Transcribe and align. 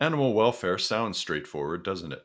Animal 0.00 0.32
welfare 0.32 0.78
sounds 0.78 1.18
straightforward, 1.18 1.82
doesn't 1.82 2.12
it? 2.12 2.24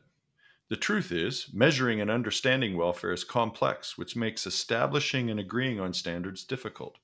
The 0.68 0.76
truth 0.76 1.10
is, 1.10 1.50
measuring 1.52 2.00
and 2.00 2.08
understanding 2.08 2.76
welfare 2.76 3.12
is 3.12 3.24
complex, 3.24 3.98
which 3.98 4.14
makes 4.14 4.46
establishing 4.46 5.28
and 5.28 5.40
agreeing 5.40 5.80
on 5.80 5.92
standards 5.92 6.44
difficult. 6.44 6.98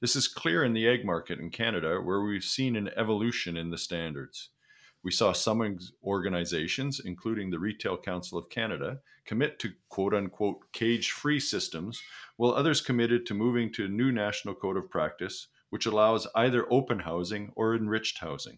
This 0.00 0.16
is 0.16 0.26
clear 0.26 0.64
in 0.64 0.72
the 0.72 0.88
egg 0.88 1.04
market 1.04 1.38
in 1.38 1.50
Canada, 1.50 2.00
where 2.00 2.22
we've 2.22 2.42
seen 2.42 2.74
an 2.74 2.88
evolution 2.96 3.58
in 3.58 3.68
the 3.68 3.76
standards. 3.76 4.48
We 5.02 5.10
saw 5.10 5.32
some 5.32 5.78
organizations, 6.02 7.00
including 7.04 7.50
the 7.50 7.58
Retail 7.58 7.98
Council 7.98 8.38
of 8.38 8.48
Canada, 8.48 9.00
commit 9.26 9.58
to 9.58 9.72
quote 9.90 10.14
unquote 10.14 10.72
cage 10.72 11.10
free 11.10 11.38
systems, 11.38 12.00
while 12.38 12.52
others 12.52 12.80
committed 12.80 13.26
to 13.26 13.34
moving 13.34 13.70
to 13.74 13.84
a 13.84 13.88
new 13.88 14.10
national 14.10 14.54
code 14.54 14.78
of 14.78 14.88
practice, 14.90 15.48
which 15.68 15.84
allows 15.84 16.26
either 16.34 16.66
open 16.72 17.00
housing 17.00 17.52
or 17.56 17.76
enriched 17.76 18.20
housing. 18.20 18.56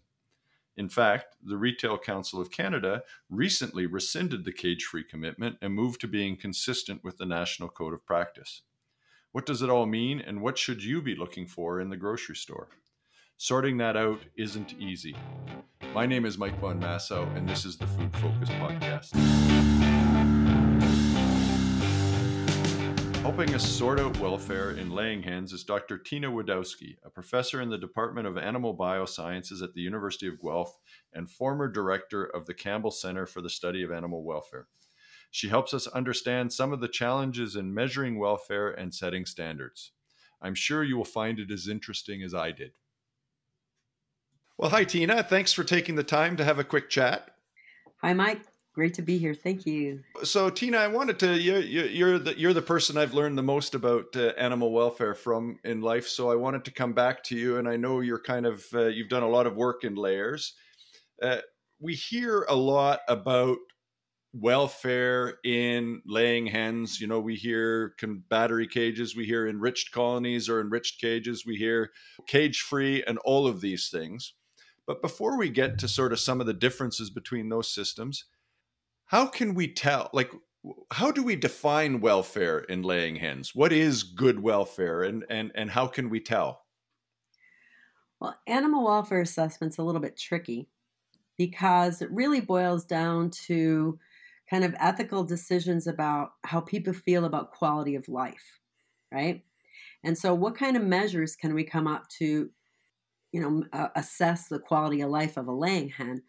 In 0.81 0.89
fact, 0.89 1.35
the 1.43 1.57
Retail 1.57 1.99
Council 1.99 2.41
of 2.41 2.49
Canada 2.49 3.03
recently 3.29 3.85
rescinded 3.85 4.45
the 4.45 4.51
cage 4.51 4.83
free 4.83 5.03
commitment 5.03 5.57
and 5.61 5.75
moved 5.75 6.01
to 6.01 6.07
being 6.07 6.35
consistent 6.35 7.03
with 7.03 7.19
the 7.19 7.25
National 7.27 7.69
Code 7.69 7.93
of 7.93 8.03
Practice. 8.03 8.63
What 9.31 9.45
does 9.45 9.61
it 9.61 9.69
all 9.69 9.85
mean, 9.85 10.19
and 10.19 10.41
what 10.41 10.57
should 10.57 10.83
you 10.83 10.99
be 10.99 11.15
looking 11.15 11.45
for 11.45 11.79
in 11.79 11.91
the 11.91 11.97
grocery 11.97 12.35
store? 12.35 12.69
Sorting 13.37 13.77
that 13.77 13.95
out 13.95 14.21
isn't 14.35 14.73
easy. 14.79 15.15
My 15.93 16.07
name 16.07 16.25
is 16.25 16.39
Mike 16.39 16.59
Von 16.59 16.81
Massow, 16.81 17.27
and 17.37 17.47
this 17.47 17.63
is 17.63 17.77
the 17.77 17.85
Food 17.85 18.17
Focus 18.17 18.49
Podcast. 18.49 20.00
Helping 23.41 23.55
us 23.55 23.67
sort 23.67 23.99
out 23.99 24.19
welfare 24.19 24.69
in 24.69 24.91
laying 24.91 25.23
hens 25.23 25.51
is 25.51 25.63
Dr. 25.63 25.97
Tina 25.97 26.29
Widowski, 26.29 26.97
a 27.03 27.09
professor 27.09 27.59
in 27.59 27.71
the 27.71 27.77
Department 27.79 28.27
of 28.27 28.37
Animal 28.37 28.77
Biosciences 28.77 29.63
at 29.63 29.73
the 29.73 29.81
University 29.81 30.27
of 30.27 30.39
Guelph 30.39 30.77
and 31.13 31.27
former 31.27 31.67
director 31.67 32.23
of 32.23 32.45
the 32.45 32.53
Campbell 32.53 32.91
Center 32.91 33.25
for 33.25 33.41
the 33.41 33.49
Study 33.49 33.81
of 33.81 33.91
Animal 33.91 34.23
Welfare. 34.23 34.67
She 35.31 35.49
helps 35.49 35.73
us 35.73 35.87
understand 35.87 36.53
some 36.53 36.71
of 36.71 36.81
the 36.81 36.87
challenges 36.87 37.55
in 37.55 37.73
measuring 37.73 38.19
welfare 38.19 38.69
and 38.69 38.93
setting 38.93 39.25
standards. 39.25 39.91
I'm 40.39 40.53
sure 40.53 40.83
you 40.83 40.95
will 40.95 41.03
find 41.03 41.39
it 41.39 41.49
as 41.49 41.67
interesting 41.67 42.21
as 42.21 42.35
I 42.35 42.51
did. 42.51 42.73
Well, 44.55 44.69
hi, 44.69 44.83
Tina. 44.83 45.23
Thanks 45.23 45.51
for 45.51 45.63
taking 45.63 45.95
the 45.95 46.03
time 46.03 46.37
to 46.37 46.45
have 46.45 46.59
a 46.59 46.63
quick 46.63 46.91
chat. 46.91 47.31
Hi, 48.03 48.13
Mike. 48.13 48.50
Great 48.73 48.93
to 48.93 49.01
be 49.01 49.17
here. 49.17 49.33
Thank 49.33 49.65
you. 49.65 50.01
So, 50.23 50.49
Tina, 50.49 50.77
I 50.77 50.87
wanted 50.87 51.19
to 51.19 51.37
you, 51.37 51.57
you, 51.57 51.83
you're 51.83 52.19
the 52.19 52.39
you're 52.39 52.53
the 52.53 52.61
person 52.61 52.97
I've 52.97 53.13
learned 53.13 53.37
the 53.37 53.43
most 53.43 53.75
about 53.75 54.15
uh, 54.15 54.31
animal 54.37 54.71
welfare 54.71 55.13
from 55.13 55.59
in 55.65 55.81
life. 55.81 56.07
So, 56.07 56.31
I 56.31 56.35
wanted 56.35 56.63
to 56.65 56.71
come 56.71 56.93
back 56.93 57.21
to 57.25 57.35
you, 57.35 57.57
and 57.57 57.67
I 57.67 57.75
know 57.75 57.99
you're 57.99 58.21
kind 58.21 58.45
of 58.45 58.63
uh, 58.73 58.87
you've 58.87 59.09
done 59.09 59.23
a 59.23 59.29
lot 59.29 59.45
of 59.45 59.55
work 59.55 59.83
in 59.83 59.95
layers. 59.95 60.53
Uh, 61.21 61.39
we 61.81 61.95
hear 61.95 62.45
a 62.47 62.55
lot 62.55 63.01
about 63.09 63.57
welfare 64.33 65.35
in 65.43 66.01
laying 66.05 66.45
hens. 66.45 67.01
You 67.01 67.07
know, 67.07 67.19
we 67.19 67.35
hear 67.35 67.95
battery 68.29 68.67
cages, 68.67 69.15
we 69.15 69.25
hear 69.25 69.47
enriched 69.47 69.91
colonies 69.91 70.47
or 70.47 70.61
enriched 70.61 71.01
cages, 71.01 71.45
we 71.45 71.55
hear 71.55 71.91
cage 72.27 72.61
free, 72.61 73.03
and 73.03 73.17
all 73.19 73.47
of 73.47 73.61
these 73.61 73.89
things. 73.89 74.33
But 74.87 75.01
before 75.01 75.37
we 75.37 75.49
get 75.49 75.77
to 75.79 75.87
sort 75.87 76.13
of 76.13 76.19
some 76.19 76.39
of 76.39 76.47
the 76.47 76.53
differences 76.53 77.09
between 77.09 77.49
those 77.49 77.73
systems, 77.73 78.25
how 79.11 79.27
can 79.27 79.53
we 79.53 79.67
tell 79.67 80.09
like 80.13 80.31
how 80.93 81.11
do 81.11 81.21
we 81.21 81.35
define 81.35 81.99
welfare 81.99 82.59
in 82.59 82.81
laying 82.81 83.17
hens 83.17 83.53
what 83.53 83.73
is 83.73 84.03
good 84.03 84.39
welfare 84.39 85.03
and 85.03 85.25
and 85.29 85.51
and 85.53 85.71
how 85.71 85.85
can 85.87 86.09
we 86.09 86.19
tell? 86.19 86.65
Well 88.21 88.39
animal 88.47 88.85
welfare 88.85 89.21
assessment's 89.21 89.77
a 89.77 89.83
little 89.83 90.01
bit 90.01 90.17
tricky 90.17 90.69
because 91.37 92.01
it 92.01 92.11
really 92.11 92.41
boils 92.41 92.85
down 92.85 93.31
to 93.47 93.99
kind 94.49 94.63
of 94.63 94.75
ethical 94.79 95.23
decisions 95.23 95.87
about 95.87 96.31
how 96.45 96.61
people 96.61 96.93
feel 96.93 97.25
about 97.25 97.51
quality 97.51 97.95
of 97.95 98.07
life 98.07 98.59
right? 99.13 99.43
And 100.03 100.17
so 100.17 100.33
what 100.33 100.55
kind 100.55 100.77
of 100.77 100.83
measures 100.83 101.35
can 101.35 101.53
we 101.53 101.63
come 101.65 101.87
up 101.87 102.09
to 102.19 102.51
you 103.33 103.41
know 103.41 103.65
uh, 103.73 103.89
assess 103.95 104.47
the 104.47 104.59
quality 104.59 105.01
of 105.01 105.09
life 105.09 105.37
of 105.37 105.47
a 105.47 105.53
laying 105.53 105.89
hen? 105.89 106.23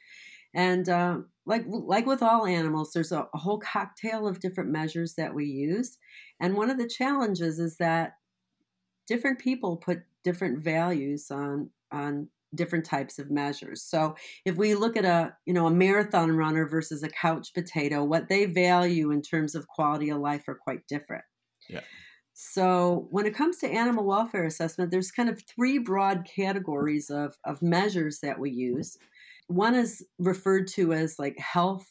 And 0.54 0.88
uh, 0.88 1.18
like 1.46 1.64
like 1.66 2.06
with 2.06 2.22
all 2.22 2.46
animals, 2.46 2.92
there's 2.92 3.12
a, 3.12 3.26
a 3.34 3.38
whole 3.38 3.58
cocktail 3.58 4.26
of 4.28 4.40
different 4.40 4.70
measures 4.70 5.14
that 5.14 5.34
we 5.34 5.46
use. 5.46 5.98
And 6.40 6.56
one 6.56 6.70
of 6.70 6.78
the 6.78 6.88
challenges 6.88 7.58
is 7.58 7.76
that 7.78 8.14
different 9.08 9.38
people 9.38 9.76
put 9.76 10.02
different 10.24 10.62
values 10.62 11.30
on 11.30 11.70
on 11.90 12.28
different 12.54 12.84
types 12.84 13.18
of 13.18 13.30
measures. 13.30 13.82
So 13.82 14.14
if 14.44 14.56
we 14.56 14.74
look 14.74 14.96
at 14.96 15.04
a, 15.04 15.34
you 15.46 15.54
know, 15.54 15.66
a 15.66 15.70
marathon 15.70 16.36
runner 16.36 16.68
versus 16.68 17.02
a 17.02 17.08
couch 17.08 17.54
potato, 17.54 18.04
what 18.04 18.28
they 18.28 18.44
value 18.44 19.10
in 19.10 19.22
terms 19.22 19.54
of 19.54 19.66
quality 19.68 20.10
of 20.10 20.18
life 20.20 20.46
are 20.48 20.54
quite 20.54 20.86
different. 20.86 21.24
Yeah. 21.68 21.80
So 22.34 23.08
when 23.10 23.26
it 23.26 23.34
comes 23.34 23.58
to 23.58 23.70
animal 23.70 24.04
welfare 24.04 24.44
assessment, 24.44 24.90
there's 24.90 25.10
kind 25.10 25.28
of 25.28 25.42
three 25.42 25.78
broad 25.78 26.24
categories 26.24 27.10
of, 27.10 27.36
of 27.44 27.62
measures 27.62 28.20
that 28.20 28.38
we 28.38 28.50
use. 28.50 28.96
One 29.48 29.74
is 29.74 30.04
referred 30.18 30.68
to 30.68 30.92
as 30.92 31.18
like 31.18 31.38
health 31.38 31.86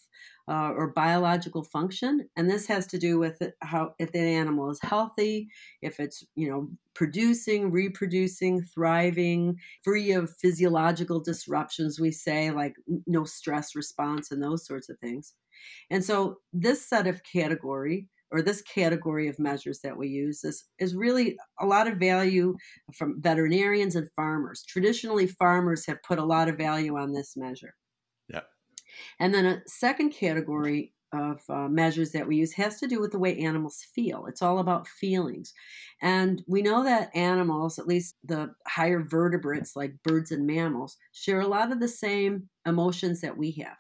uh, 0.48 0.72
or 0.76 0.92
biological 0.94 1.64
function, 1.64 2.28
and 2.36 2.50
this 2.50 2.68
has 2.68 2.88
to 2.88 2.98
do 2.98 3.20
with 3.20 3.42
how 3.62 3.94
if 4.00 4.12
the 4.12 4.20
animal 4.20 4.70
is 4.70 4.80
healthy, 4.82 5.50
if 5.82 6.00
it's 6.00 6.26
you 6.36 6.50
know 6.50 6.70
producing, 6.94 7.72
reproducing, 7.72 8.62
thriving, 8.64 9.58
free 9.84 10.12
of 10.12 10.36
physiological 10.38 11.20
disruptions. 11.20 12.00
We 12.00 12.12
say 12.12 12.52
like 12.52 12.76
no 13.08 13.24
stress 13.24 13.76
response 13.76 14.32
and 14.32 14.44
those 14.44 14.66
sorts 14.66 14.90
of 14.90 14.98
things. 15.00 15.34
And 15.90 16.04
so 16.04 16.38
this 16.52 16.88
set 16.88 17.08
of 17.08 17.22
category 17.24 18.08
or 18.32 18.42
this 18.42 18.62
category 18.62 19.28
of 19.28 19.40
measures 19.40 19.80
that 19.82 19.98
we 19.98 20.08
use 20.08 20.44
is, 20.44 20.64
is 20.80 20.96
really 20.96 21.38
a 21.60 21.66
lot 21.66 21.88
of 21.88 21.98
value 21.98 22.56
from 22.94 23.22
veterinarians 23.22 23.96
and 23.96 24.10
farmers. 24.16 24.64
Traditionally, 24.64 25.28
farmers 25.28 25.86
have 25.86 26.02
put 26.04 26.20
a 26.20 26.26
lot 26.26 26.48
of 26.48 26.58
value 26.58 26.98
on 26.98 27.14
this 27.14 27.36
measure. 27.36 27.76
Yeah. 28.30 28.42
And 29.20 29.34
then 29.34 29.46
a 29.46 29.62
second 29.68 30.12
category 30.12 30.94
of 31.14 31.42
uh, 31.50 31.68
measures 31.68 32.12
that 32.12 32.26
we 32.26 32.38
use 32.38 32.54
has 32.54 32.80
to 32.80 32.88
do 32.88 33.02
with 33.02 33.12
the 33.12 33.20
way 33.20 33.38
animals 33.38 33.86
feel. 33.94 34.26
It's 34.28 34.42
all 34.42 34.60
about 34.60 34.88
feelings. 34.88 35.54
And 36.02 36.42
we 36.48 36.62
know 36.62 36.84
that 36.86 37.14
animals, 37.14 37.78
at 37.78 37.88
least 37.88 38.16
the 38.24 38.54
higher 38.66 39.04
vertebrates 39.04 39.76
like 39.76 40.02
birds 40.04 40.32
and 40.32 40.48
mammals, 40.48 40.98
share 41.12 41.42
a 41.42 41.48
lot 41.48 41.72
of 41.72 41.80
the 41.80 41.88
same 41.88 42.50
emotions 42.66 43.20
that 43.22 43.38
we 43.38 43.52
have. 43.64 43.78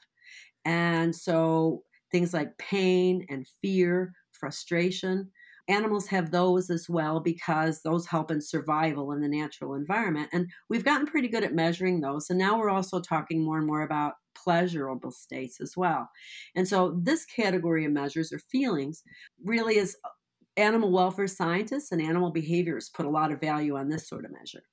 And 0.65 1.15
so 1.15 1.83
things 2.11 2.33
like 2.33 2.57
pain 2.57 3.25
and 3.29 3.47
fear 3.61 4.13
frustration. 4.41 5.29
Animals 5.69 6.07
have 6.07 6.31
those 6.31 6.69
as 6.69 6.89
well 6.89 7.21
because 7.21 7.81
those 7.81 8.07
help 8.07 8.31
in 8.31 8.41
survival 8.41 9.13
in 9.13 9.21
the 9.21 9.29
natural 9.29 9.75
environment. 9.75 10.27
And 10.33 10.49
we've 10.69 10.83
gotten 10.83 11.07
pretty 11.07 11.29
good 11.29 11.45
at 11.45 11.53
measuring 11.53 12.01
those. 12.01 12.29
And 12.29 12.37
now 12.37 12.57
we're 12.57 12.69
also 12.69 12.99
talking 12.99 13.45
more 13.45 13.57
and 13.57 13.67
more 13.67 13.83
about 13.83 14.15
pleasurable 14.35 15.11
states 15.11 15.61
as 15.61 15.77
well. 15.77 16.09
And 16.55 16.67
so 16.67 16.99
this 17.01 17.25
category 17.25 17.85
of 17.85 17.91
measures 17.91 18.33
or 18.33 18.39
feelings 18.39 19.03
really 19.43 19.77
is 19.77 19.95
uh, 20.03 20.09
animal 20.57 20.91
welfare 20.91 21.27
scientists 21.27 21.91
and 21.91 22.01
animal 22.01 22.33
behaviorists 22.33 22.93
put 22.93 23.05
a 23.05 23.09
lot 23.09 23.31
of 23.31 23.39
value 23.39 23.77
on 23.77 23.87
this 23.87 24.09
sort 24.09 24.25
of 24.25 24.31
measure. 24.31 24.63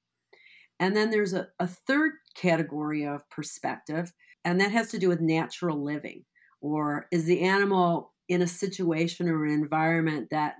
And 0.80 0.96
then 0.96 1.10
there's 1.10 1.34
a, 1.34 1.48
a 1.58 1.66
third 1.66 2.12
category 2.34 3.06
of 3.06 3.28
perspective, 3.30 4.12
and 4.44 4.60
that 4.60 4.72
has 4.72 4.90
to 4.92 4.98
do 4.98 5.08
with 5.08 5.20
natural 5.20 5.82
living. 5.82 6.24
Or 6.60 7.06
is 7.12 7.24
the 7.24 7.42
animal 7.42 8.14
in 8.28 8.42
a 8.42 8.46
situation 8.46 9.28
or 9.28 9.44
an 9.44 9.52
environment 9.52 10.28
that 10.30 10.56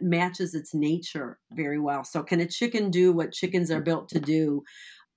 matches 0.00 0.54
its 0.54 0.74
nature 0.74 1.38
very 1.52 1.78
well. 1.78 2.04
So, 2.04 2.22
can 2.22 2.40
a 2.40 2.46
chicken 2.46 2.90
do 2.90 3.12
what 3.12 3.32
chickens 3.32 3.70
are 3.70 3.80
built 3.80 4.08
to 4.10 4.20
do? 4.20 4.62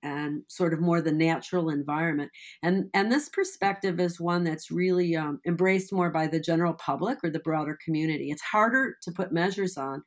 and 0.02 0.42
sort 0.48 0.72
of 0.72 0.80
more 0.80 1.02
the 1.02 1.12
natural 1.12 1.68
environment? 1.68 2.30
And 2.62 2.88
and 2.94 3.12
this 3.12 3.28
perspective 3.28 4.00
is 4.00 4.18
one 4.18 4.44
that's 4.44 4.70
really 4.70 5.14
um, 5.14 5.40
embraced 5.46 5.92
more 5.92 6.10
by 6.10 6.26
the 6.26 6.40
general 6.40 6.72
public 6.72 7.18
or 7.22 7.28
the 7.28 7.40
broader 7.40 7.78
community. 7.84 8.30
It's 8.30 8.40
harder 8.40 8.96
to 9.02 9.12
put 9.12 9.30
measures 9.30 9.76
on 9.76 10.02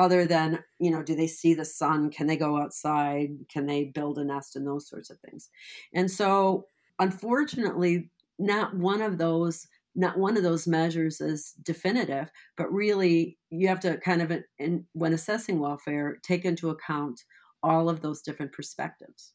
other 0.00 0.26
than 0.26 0.64
you 0.80 0.90
know 0.90 1.02
do 1.02 1.14
they 1.14 1.28
see 1.28 1.54
the 1.54 1.64
sun? 1.64 2.10
Can 2.10 2.26
they 2.26 2.36
go 2.36 2.60
outside? 2.60 3.28
Can 3.48 3.66
they 3.66 3.84
build 3.84 4.18
a 4.18 4.24
nest? 4.24 4.56
And 4.56 4.66
those 4.66 4.88
sorts 4.88 5.10
of 5.10 5.18
things. 5.20 5.48
And 5.94 6.10
so 6.10 6.66
unfortunately 6.98 8.10
not 8.38 8.74
one 8.74 9.02
of 9.02 9.18
those 9.18 9.66
not 9.94 10.18
one 10.18 10.36
of 10.36 10.42
those 10.42 10.66
measures 10.66 11.20
is 11.20 11.52
definitive, 11.62 12.30
but 12.56 12.72
really 12.72 13.38
you 13.50 13.68
have 13.68 13.80
to 13.80 13.98
kind 13.98 14.22
of, 14.22 14.30
uh, 14.30 14.38
in, 14.58 14.86
when 14.92 15.12
assessing 15.12 15.58
welfare, 15.58 16.18
take 16.22 16.44
into 16.44 16.70
account 16.70 17.20
all 17.62 17.88
of 17.88 18.00
those 18.00 18.22
different 18.22 18.52
perspectives. 18.52 19.32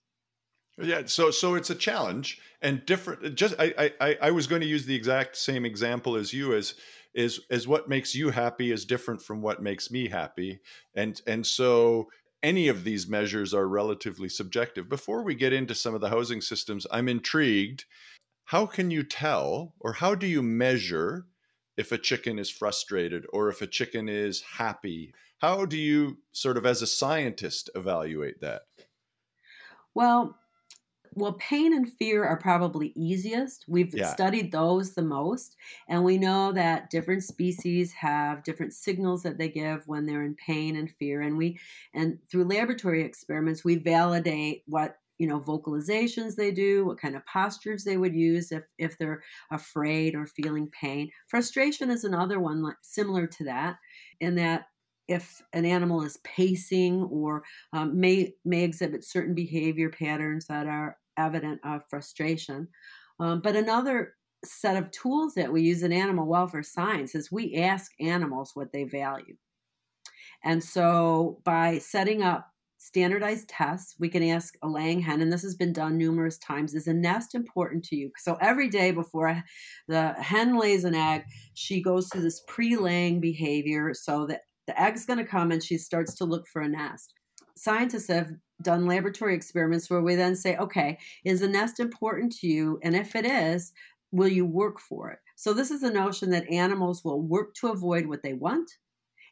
Yeah, 0.78 1.04
so 1.06 1.32
so 1.32 1.56
it's 1.56 1.70
a 1.70 1.76
challenge 1.76 2.42
and 2.62 2.86
different. 2.86 3.26
Uh, 3.26 3.30
just 3.30 3.56
I 3.58 3.94
I 4.02 4.18
I 4.22 4.32
was 4.32 4.46
going 4.46 4.62
to 4.62 4.68
use 4.68 4.86
the 4.86 4.96
exact 4.96 5.38
same 5.38 5.66
example 5.66 6.18
as 6.18 6.34
you 6.34 6.54
as 6.54 6.76
is 7.14 7.40
is 7.50 7.66
what 7.66 7.88
makes 7.88 8.14
you 8.14 8.30
happy 8.30 8.72
is 8.72 8.84
different 8.84 9.22
from 9.22 9.42
what 9.42 9.64
makes 9.64 9.90
me 9.90 10.10
happy, 10.10 10.60
and 10.94 11.22
and 11.28 11.46
so 11.46 12.10
any 12.44 12.68
of 12.68 12.84
these 12.84 13.08
measures 13.08 13.54
are 13.54 13.68
relatively 13.68 14.28
subjective. 14.28 14.90
Before 14.90 15.24
we 15.24 15.34
get 15.34 15.54
into 15.54 15.74
some 15.74 15.96
of 15.96 16.02
the 16.02 16.10
housing 16.10 16.42
systems, 16.42 16.86
I'm 16.92 17.08
intrigued 17.08 17.86
how 18.46 18.66
can 18.66 18.92
you 18.92 19.04
tell 19.04 19.76
or 19.80 19.94
how 19.94 20.16
do 20.16 20.28
you 20.28 20.42
measure 20.44 21.28
if 21.78 21.92
a 21.92 21.98
chicken 21.98 22.40
is 22.40 22.50
frustrated 22.50 23.26
or 23.34 23.50
if 23.50 23.62
a 23.62 23.68
chicken 23.68 24.08
is 24.10 24.42
happy? 24.42 25.14
How 25.40 25.66
do 25.66 25.78
you 25.78 26.22
sort 26.32 26.58
of 26.58 26.66
as 26.66 26.82
a 26.82 26.88
scientist 26.88 27.70
evaluate 27.76 28.42
that? 28.42 28.64
Well, 29.94 30.40
well, 31.16 31.34
pain 31.34 31.74
and 31.74 31.92
fear 31.92 32.26
are 32.26 32.38
probably 32.40 32.90
easiest. 32.96 33.66
We've 33.68 33.94
Yeah. 33.94 34.06
studied 34.06 34.52
those 34.52 34.96
the 34.96 35.04
most, 35.04 35.58
and 35.88 36.04
we 36.06 36.18
know 36.18 36.52
that 36.54 36.90
different 36.90 37.24
species 37.24 37.94
have 37.94 38.44
different 38.44 38.74
signals 38.74 39.24
that 39.24 39.38
they 39.38 39.50
give 39.50 39.88
when 39.88 40.06
they're 40.06 40.24
in 40.24 40.36
pain 40.36 40.76
and 40.76 40.92
fear. 40.92 41.22
And 41.22 41.38
we, 41.38 41.60
and 41.94 42.20
through 42.30 42.46
laboratory 42.46 43.04
experiments, 43.04 43.64
we 43.64 43.78
validate 43.78 44.64
what 44.68 44.98
you 45.18 45.28
know 45.28 45.40
vocalizations 45.40 46.36
they 46.36 46.52
do, 46.52 46.86
what 46.86 47.00
kind 47.00 47.16
of 47.16 47.26
postures 47.26 47.84
they 47.84 47.98
would 47.98 48.16
use 48.16 48.52
if 48.52 48.64
if 48.78 48.98
they're 48.98 49.24
afraid 49.52 50.16
or 50.16 50.28
feeling 50.28 50.70
pain. 50.80 51.10
Frustration 51.28 51.90
is 51.90 52.04
another 52.04 52.40
one 52.40 52.62
like 52.62 52.78
similar 52.82 53.28
to 53.28 53.44
that, 53.46 53.78
in 54.20 54.36
that 54.36 54.66
if 55.08 55.42
an 55.54 55.66
animal 55.66 56.02
is 56.02 56.18
pacing 56.24 57.04
or 57.04 57.44
um, 57.74 58.00
may 58.00 58.34
may 58.44 58.64
exhibit 58.64 59.04
certain 59.04 59.36
behavior 59.36 59.90
patterns 59.90 60.48
that 60.48 60.68
are 60.68 60.98
evident 61.18 61.60
of 61.64 61.82
frustration. 61.90 62.68
Um, 63.20 63.42
but 63.42 63.56
another 63.56 64.16
set 64.44 64.76
of 64.76 64.92
tools 64.92 65.34
that 65.36 65.52
we 65.52 65.62
use 65.62 65.84
in 65.84 65.92
animal 65.92 66.28
welfare 66.28 66.64
science 66.64 67.16
is 67.16 67.32
we 67.32 67.56
ask 67.56 67.92
animals 68.00 68.52
what 68.54 68.72
they 68.72 68.84
value. 68.84 69.36
And 70.44 70.64
so 70.64 71.42
by 71.44 71.80
setting 71.80 72.22
up 72.22 72.52
standardized 72.86 73.50
tests, 73.50 73.96
we 74.00 74.10
can 74.10 74.22
ask 74.22 74.56
a 74.62 74.68
laying 74.68 75.00
hen, 75.00 75.20
and 75.20 75.34
this 75.34 75.42
has 75.42 75.56
been 75.56 75.74
done 75.74 75.98
numerous 75.98 76.38
times 76.38 76.76
is 76.76 76.88
a 76.88 76.94
nest 76.94 77.34
important 77.34 77.84
to 77.86 77.96
you? 77.96 78.12
So 78.20 78.38
every 78.40 78.70
day 78.70 78.92
before 78.92 79.44
the 79.88 80.14
hen 80.14 80.56
lays 80.56 80.84
an 80.84 80.94
egg, 80.94 81.24
she 81.56 81.82
goes 81.82 82.08
through 82.08 82.22
this 82.22 82.44
pre 82.48 82.76
laying 82.78 83.20
behavior 83.20 83.96
so 83.96 84.28
that 84.28 84.42
the 84.68 84.80
egg's 84.80 85.08
going 85.08 85.18
to 85.18 85.26
come 85.26 85.52
and 85.52 85.64
she 85.64 85.80
starts 85.80 86.14
to 86.16 86.26
look 86.26 86.48
for 86.48 86.62
a 86.62 86.70
nest. 86.70 87.14
Scientists 87.58 88.08
have 88.08 88.32
done 88.62 88.86
laboratory 88.86 89.34
experiments 89.34 89.90
where 89.90 90.02
we 90.02 90.14
then 90.14 90.36
say, 90.36 90.56
okay, 90.58 91.00
is 91.24 91.40
the 91.40 91.48
nest 91.48 91.80
important 91.80 92.34
to 92.34 92.48
you? 92.48 92.80
And 92.84 92.96
if 92.96 93.16
it 93.16 93.26
is, 93.26 93.74
will 94.12 94.28
you 94.28 94.46
work 94.46 94.80
for 94.80 95.10
it? 95.10 95.20
So, 95.36 95.54
this 95.54 95.72
is 95.72 95.82
the 95.82 95.90
notion 95.90 96.30
that 96.30 96.50
animals 96.52 97.04
will 97.04 97.22
work 97.22 97.56
to 97.56 97.70
avoid 97.70 98.06
what 98.06 98.22
they 98.22 98.34
want 98.34 98.70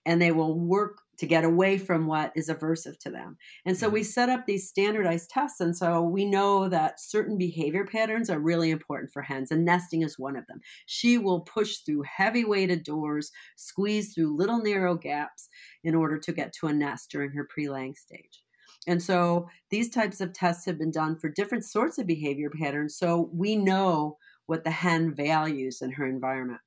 and 0.07 0.19
they 0.19 0.31
will 0.31 0.57
work 0.57 1.02
to 1.17 1.25
get 1.25 1.43
away 1.43 1.77
from 1.77 2.07
what 2.07 2.31
is 2.35 2.49
aversive 2.49 2.97
to 2.99 3.09
them. 3.09 3.37
And 3.65 3.77
so, 3.77 3.89
we 3.89 4.01
mm-hmm. 4.01 4.07
set 4.07 4.29
up 4.29 4.45
these 4.45 4.67
standardized 4.67 5.29
tests. 5.29 5.59
And 5.59 5.75
so, 5.75 6.01
we 6.01 6.25
know 6.25 6.69
that 6.69 6.99
certain 6.99 7.37
behavior 7.37 7.85
patterns 7.85 8.29
are 8.29 8.39
really 8.39 8.71
important 8.71 9.11
for 9.11 9.21
hens, 9.21 9.51
and 9.51 9.65
nesting 9.65 10.01
is 10.01 10.19
one 10.19 10.35
of 10.35 10.47
them. 10.47 10.59
She 10.85 11.17
will 11.17 11.41
push 11.41 11.77
through 11.77 12.03
heavy 12.03 12.45
weighted 12.45 12.83
doors, 12.83 13.31
squeeze 13.55 14.13
through 14.13 14.35
little 14.35 14.61
narrow 14.61 14.95
gaps 14.95 15.49
in 15.83 15.95
order 15.95 16.17
to 16.19 16.31
get 16.31 16.53
to 16.53 16.67
a 16.67 16.73
nest 16.73 17.09
during 17.11 17.31
her 17.31 17.47
pre 17.49 17.69
laying 17.69 17.95
stage. 17.95 18.43
And 18.87 19.01
so 19.01 19.47
these 19.69 19.89
types 19.89 20.19
of 20.21 20.33
tests 20.33 20.65
have 20.65 20.77
been 20.77 20.91
done 20.91 21.15
for 21.15 21.29
different 21.29 21.65
sorts 21.65 21.97
of 21.97 22.07
behavior 22.07 22.49
patterns. 22.49 22.97
So 22.97 23.29
we 23.33 23.55
know 23.55 24.17
what 24.45 24.63
the 24.63 24.71
hen 24.71 25.13
values 25.13 25.81
in 25.81 25.91
her 25.91 26.05
environment. 26.05 26.59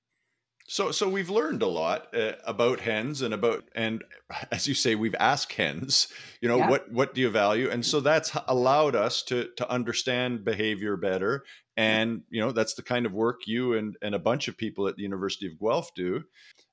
So, 0.68 0.90
so 0.90 1.08
we've 1.08 1.30
learned 1.30 1.62
a 1.62 1.66
lot 1.68 2.12
uh, 2.14 2.32
about 2.44 2.80
hens 2.80 3.22
and 3.22 3.32
about, 3.32 3.68
and 3.74 4.02
as 4.50 4.66
you 4.66 4.74
say, 4.74 4.94
we've 4.94 5.14
asked 5.16 5.52
hens, 5.52 6.08
you 6.40 6.48
know, 6.48 6.58
Yeah. 6.58 6.70
what 6.70 6.90
what 6.90 7.14
do 7.14 7.20
you 7.20 7.30
value, 7.30 7.70
and 7.70 7.84
so 7.86 8.00
that's 8.00 8.32
allowed 8.48 8.96
us 8.96 9.22
to 9.24 9.50
to 9.56 9.70
understand 9.70 10.44
behavior 10.44 10.96
better, 10.96 11.44
and 11.76 12.22
you 12.30 12.40
know, 12.40 12.50
that's 12.52 12.74
the 12.74 12.82
kind 12.82 13.06
of 13.06 13.12
work 13.12 13.46
you 13.46 13.74
and 13.74 13.96
and 14.02 14.14
a 14.14 14.18
bunch 14.18 14.48
of 14.48 14.56
people 14.56 14.88
at 14.88 14.96
the 14.96 15.02
University 15.02 15.46
of 15.46 15.58
Guelph 15.60 15.94
do, 15.94 16.24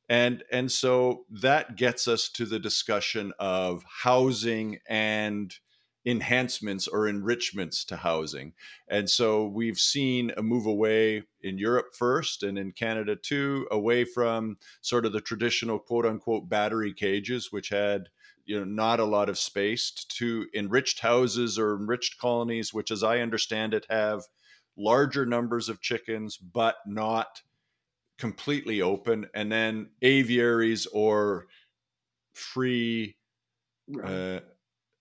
and 0.09 0.43
and 0.51 0.71
so 0.71 1.25
that 1.29 1.75
gets 1.75 2.07
us 2.07 2.29
to 2.29 2.45
the 2.45 2.59
discussion 2.59 3.33
of 3.39 3.83
housing 4.03 4.79
and 4.87 5.53
enhancements 6.05 6.87
or 6.87 7.07
enrichments 7.07 7.85
to 7.85 7.95
housing. 7.95 8.53
And 8.87 9.09
so 9.09 9.47
we've 9.47 9.79
seen 9.79 10.31
a 10.35 10.43
move 10.43 10.65
away 10.65 11.23
in 11.41 11.57
Europe 11.57 11.95
first 11.97 12.43
and 12.43 12.57
in 12.57 12.71
Canada 12.71 13.15
too, 13.15 13.67
away 13.71 14.03
from 14.03 14.57
sort 14.81 15.05
of 15.05 15.13
the 15.13 15.21
traditional 15.21 15.79
quote 15.79 16.05
unquote 16.05 16.49
battery 16.49 16.93
cages, 16.93 17.51
which 17.51 17.69
had 17.69 18.09
you 18.45 18.59
know 18.59 18.65
not 18.65 18.99
a 18.99 19.05
lot 19.05 19.29
of 19.29 19.37
space 19.37 19.91
to 19.91 20.47
enriched 20.53 20.99
houses 20.99 21.57
or 21.57 21.77
enriched 21.77 22.19
colonies, 22.19 22.73
which 22.73 22.91
as 22.91 23.03
I 23.03 23.19
understand 23.19 23.73
it 23.73 23.85
have 23.89 24.23
larger 24.75 25.25
numbers 25.25 25.69
of 25.69 25.81
chickens, 25.81 26.35
but 26.37 26.77
not 26.85 27.41
completely 28.17 28.81
open, 28.81 29.27
and 29.33 29.51
then 29.51 29.89
aviaries 30.01 30.85
or 30.87 31.47
free 32.33 33.15
uh, 34.03 34.39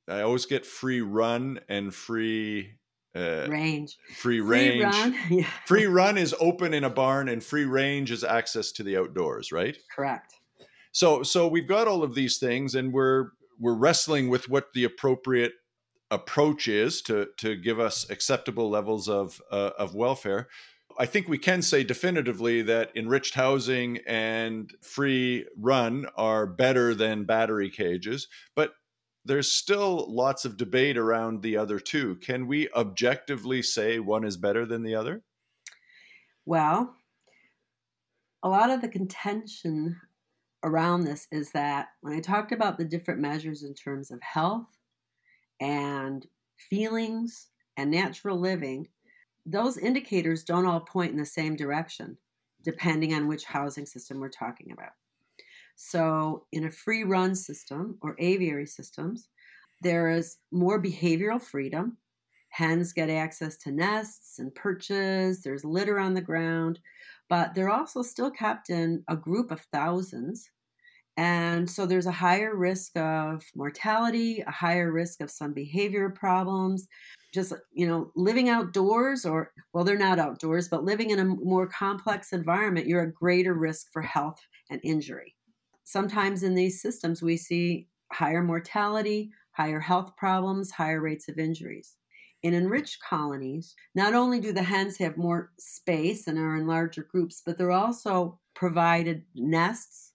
I 0.08 0.22
always 0.22 0.46
get 0.46 0.66
free 0.66 1.00
run 1.00 1.60
and 1.68 1.94
free 1.94 2.74
uh, 3.14 3.46
range. 3.48 3.96
free 4.16 4.38
Free 4.38 4.40
range. 4.40 4.82
run. 4.84 5.14
Yeah. 5.30 5.46
Free 5.66 5.86
run 5.86 6.16
is 6.18 6.34
open 6.40 6.74
in 6.74 6.84
a 6.84 6.90
barn, 6.90 7.28
and 7.28 7.42
free 7.42 7.64
range 7.64 8.10
is 8.10 8.24
access 8.24 8.72
to 8.72 8.82
the 8.82 8.96
outdoors, 8.96 9.52
right? 9.52 9.76
Correct. 9.94 10.34
So, 10.92 11.22
so 11.22 11.46
we've 11.48 11.68
got 11.68 11.88
all 11.88 12.02
of 12.02 12.14
these 12.14 12.38
things, 12.38 12.74
and 12.74 12.92
we're 12.92 13.30
we're 13.60 13.74
wrestling 13.74 14.28
with 14.28 14.48
what 14.48 14.72
the 14.74 14.84
appropriate 14.84 15.52
approach 16.10 16.68
is 16.68 17.00
to 17.02 17.28
to 17.38 17.56
give 17.56 17.78
us 17.80 18.08
acceptable 18.10 18.68
levels 18.70 19.08
of 19.08 19.40
uh, 19.50 19.70
of 19.78 19.94
welfare. 19.94 20.48
I 20.98 21.06
think 21.06 21.26
we 21.28 21.38
can 21.38 21.62
say 21.62 21.84
definitively 21.84 22.60
that 22.62 22.90
enriched 22.94 23.34
housing 23.34 23.98
and 24.06 24.70
free 24.82 25.46
run 25.58 26.06
are 26.16 26.46
better 26.46 26.94
than 26.94 27.24
battery 27.24 27.70
cages, 27.70 28.28
but 28.54 28.72
there's 29.24 29.50
still 29.50 30.12
lots 30.12 30.44
of 30.44 30.56
debate 30.56 30.96
around 30.96 31.42
the 31.42 31.56
other 31.56 31.78
two. 31.78 32.16
Can 32.16 32.46
we 32.46 32.68
objectively 32.70 33.62
say 33.62 33.98
one 33.98 34.24
is 34.24 34.36
better 34.36 34.66
than 34.66 34.82
the 34.82 34.94
other? 34.94 35.22
Well, 36.44 36.96
a 38.42 38.48
lot 38.48 38.70
of 38.70 38.80
the 38.80 38.88
contention 38.88 39.96
around 40.64 41.04
this 41.04 41.28
is 41.30 41.52
that 41.52 41.88
when 42.00 42.14
I 42.14 42.20
talked 42.20 42.52
about 42.52 42.78
the 42.78 42.84
different 42.84 43.20
measures 43.20 43.62
in 43.62 43.74
terms 43.74 44.10
of 44.10 44.20
health 44.22 44.66
and 45.60 46.26
feelings 46.56 47.48
and 47.76 47.90
natural 47.90 48.38
living, 48.38 48.88
those 49.46 49.78
indicators 49.78 50.44
don't 50.44 50.66
all 50.66 50.80
point 50.80 51.12
in 51.12 51.18
the 51.18 51.26
same 51.26 51.56
direction, 51.56 52.16
depending 52.64 53.14
on 53.14 53.28
which 53.28 53.44
housing 53.44 53.86
system 53.86 54.18
we're 54.18 54.28
talking 54.28 54.72
about. 54.72 54.92
So, 55.76 56.46
in 56.52 56.64
a 56.64 56.70
free 56.70 57.04
run 57.04 57.34
system 57.34 57.98
or 58.02 58.16
aviary 58.18 58.66
systems, 58.66 59.28
there 59.80 60.10
is 60.10 60.38
more 60.52 60.80
behavioral 60.80 61.40
freedom. 61.40 61.98
Hens 62.50 62.92
get 62.92 63.10
access 63.10 63.56
to 63.58 63.72
nests 63.72 64.38
and 64.38 64.54
perches, 64.54 65.42
there's 65.42 65.64
litter 65.64 65.98
on 65.98 66.14
the 66.14 66.20
ground, 66.20 66.78
but 67.28 67.54
they're 67.54 67.70
also 67.70 68.02
still 68.02 68.30
kept 68.30 68.70
in 68.70 69.02
a 69.08 69.16
group 69.16 69.50
of 69.50 69.60
thousands. 69.72 70.50
And 71.16 71.68
so 71.68 71.84
there's 71.84 72.06
a 72.06 72.12
higher 72.12 72.54
risk 72.56 72.96
of 72.96 73.42
mortality, 73.54 74.42
a 74.46 74.50
higher 74.50 74.90
risk 74.92 75.20
of 75.20 75.30
some 75.30 75.52
behavior 75.52 76.08
problems. 76.10 76.88
Just, 77.34 77.52
you 77.72 77.86
know, 77.86 78.12
living 78.16 78.48
outdoors, 78.48 79.24
or, 79.24 79.52
well, 79.72 79.84
they're 79.84 79.96
not 79.98 80.18
outdoors, 80.18 80.68
but 80.68 80.84
living 80.84 81.10
in 81.10 81.18
a 81.18 81.24
more 81.24 81.66
complex 81.66 82.32
environment, 82.32 82.86
you're 82.86 83.02
at 83.02 83.14
greater 83.14 83.54
risk 83.54 83.88
for 83.92 84.02
health 84.02 84.40
and 84.70 84.80
injury. 84.84 85.34
Sometimes 85.84 86.42
in 86.42 86.54
these 86.54 86.80
systems, 86.80 87.22
we 87.22 87.36
see 87.36 87.88
higher 88.12 88.42
mortality, 88.42 89.30
higher 89.52 89.80
health 89.80 90.16
problems, 90.16 90.70
higher 90.70 91.00
rates 91.00 91.28
of 91.28 91.38
injuries. 91.38 91.96
In 92.42 92.54
enriched 92.54 93.00
colonies, 93.08 93.74
not 93.94 94.14
only 94.14 94.40
do 94.40 94.52
the 94.52 94.64
hens 94.64 94.98
have 94.98 95.16
more 95.16 95.52
space 95.58 96.26
and 96.26 96.38
are 96.38 96.56
in 96.56 96.66
larger 96.66 97.04
groups, 97.04 97.42
but 97.44 97.56
they're 97.56 97.70
also 97.70 98.40
provided 98.54 99.22
nests, 99.34 100.12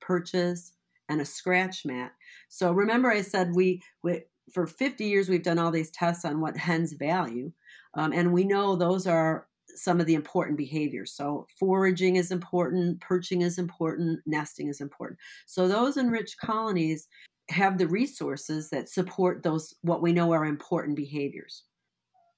perches, 0.00 0.72
and 1.08 1.20
a 1.20 1.24
scratch 1.24 1.84
mat. 1.84 2.12
So 2.48 2.72
remember, 2.72 3.10
I 3.10 3.22
said 3.22 3.54
we, 3.54 3.82
we 4.02 4.22
for 4.52 4.66
50 4.66 5.04
years 5.04 5.28
we've 5.28 5.42
done 5.42 5.58
all 5.58 5.70
these 5.70 5.90
tests 5.90 6.24
on 6.24 6.40
what 6.40 6.56
hens 6.56 6.92
value, 6.92 7.52
um, 7.94 8.12
and 8.12 8.32
we 8.32 8.44
know 8.44 8.76
those 8.76 9.06
are 9.06 9.48
some 9.74 10.00
of 10.00 10.06
the 10.06 10.14
important 10.14 10.58
behaviors. 10.58 11.12
So 11.12 11.46
foraging 11.58 12.16
is 12.16 12.30
important, 12.30 13.00
perching 13.00 13.42
is 13.42 13.58
important, 13.58 14.20
nesting 14.26 14.68
is 14.68 14.80
important. 14.80 15.18
So 15.46 15.68
those 15.68 15.96
enriched 15.96 16.38
colonies 16.38 17.08
have 17.50 17.78
the 17.78 17.88
resources 17.88 18.70
that 18.70 18.88
support 18.88 19.42
those 19.42 19.74
what 19.82 20.02
we 20.02 20.12
know 20.12 20.32
are 20.32 20.46
important 20.46 20.96
behaviors. 20.96 21.64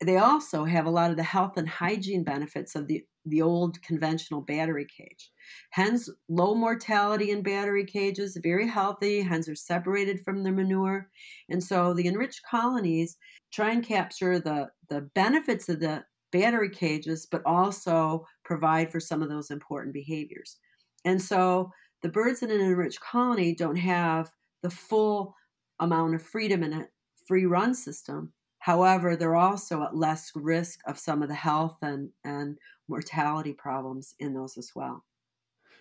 They 0.04 0.18
also 0.18 0.64
have 0.64 0.86
a 0.86 0.90
lot 0.90 1.10
of 1.10 1.16
the 1.16 1.22
health 1.22 1.56
and 1.56 1.68
hygiene 1.68 2.22
benefits 2.22 2.74
of 2.74 2.86
the, 2.86 3.02
the 3.24 3.40
old 3.40 3.80
conventional 3.80 4.42
battery 4.42 4.86
cage. 4.94 5.30
Hens, 5.70 6.10
low 6.28 6.54
mortality 6.54 7.30
in 7.30 7.42
battery 7.42 7.84
cages, 7.84 8.36
very 8.42 8.68
healthy. 8.68 9.22
Hens 9.22 9.48
are 9.48 9.54
separated 9.54 10.20
from 10.22 10.42
their 10.42 10.52
manure. 10.52 11.08
And 11.48 11.62
so 11.62 11.94
the 11.94 12.06
enriched 12.06 12.42
colonies 12.42 13.16
try 13.52 13.70
and 13.70 13.82
capture 13.82 14.38
the, 14.38 14.68
the 14.90 15.02
benefits 15.14 15.70
of 15.70 15.80
the 15.80 16.04
battery 16.40 16.70
cages, 16.70 17.26
but 17.30 17.42
also 17.44 18.26
provide 18.44 18.90
for 18.90 19.00
some 19.00 19.22
of 19.22 19.28
those 19.28 19.50
important 19.50 19.94
behaviors. 19.94 20.58
And 21.04 21.20
so 21.20 21.70
the 22.02 22.08
birds 22.08 22.42
in 22.42 22.50
an 22.50 22.60
enriched 22.60 23.00
colony 23.00 23.54
don't 23.54 23.76
have 23.76 24.30
the 24.62 24.70
full 24.70 25.34
amount 25.80 26.14
of 26.14 26.22
freedom 26.22 26.62
in 26.62 26.72
a 26.72 26.88
free 27.26 27.46
run 27.46 27.74
system. 27.74 28.32
However, 28.58 29.16
they're 29.16 29.36
also 29.36 29.82
at 29.82 29.96
less 29.96 30.32
risk 30.34 30.80
of 30.86 30.98
some 30.98 31.22
of 31.22 31.28
the 31.28 31.34
health 31.34 31.76
and, 31.82 32.10
and 32.24 32.58
mortality 32.88 33.52
problems 33.52 34.14
in 34.18 34.34
those 34.34 34.58
as 34.58 34.72
well. 34.74 35.04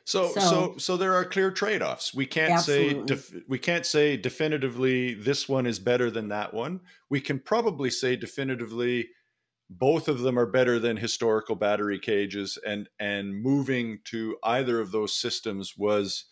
So, 0.05 0.27
so, 0.33 0.39
so, 0.39 0.75
so 0.77 0.97
there 0.97 1.15
are 1.15 1.25
clear 1.25 1.49
trade-offs. 1.49 2.13
We 2.13 2.27
can't 2.27 2.53
absolutely. 2.53 2.99
say 2.99 3.05
def- 3.05 3.43
we 3.47 3.57
can't 3.57 3.85
say 3.87 4.17
definitively 4.17 5.15
this 5.15 5.49
one 5.49 5.65
is 5.65 5.79
better 5.79 6.11
than 6.11 6.27
that 6.29 6.53
one. 6.53 6.81
We 7.09 7.19
can 7.19 7.39
probably 7.39 7.89
say 7.89 8.15
definitively 8.15 9.09
both 9.69 10.07
of 10.07 10.19
them 10.19 10.37
are 10.37 10.45
better 10.45 10.79
than 10.79 10.97
historical 10.97 11.55
battery 11.55 11.99
cages, 11.99 12.57
and 12.65 12.89
and 12.99 13.41
moving 13.41 13.99
to 14.05 14.37
either 14.43 14.79
of 14.79 14.91
those 14.91 15.15
systems 15.15 15.73
was 15.77 16.25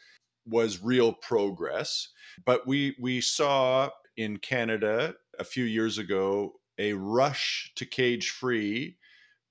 was 0.46 0.84
real 0.84 1.14
progress. 1.14 2.10
But 2.46 2.68
we 2.68 2.96
we 3.00 3.22
saw 3.22 3.90
in 4.16 4.38
Canada 4.38 5.16
a 5.40 5.44
few 5.44 5.64
years 5.64 5.98
ago 5.98 6.54
a 6.78 6.94
rush 6.94 7.72
to 7.76 7.86
cage 7.86 8.30
free 8.30 8.98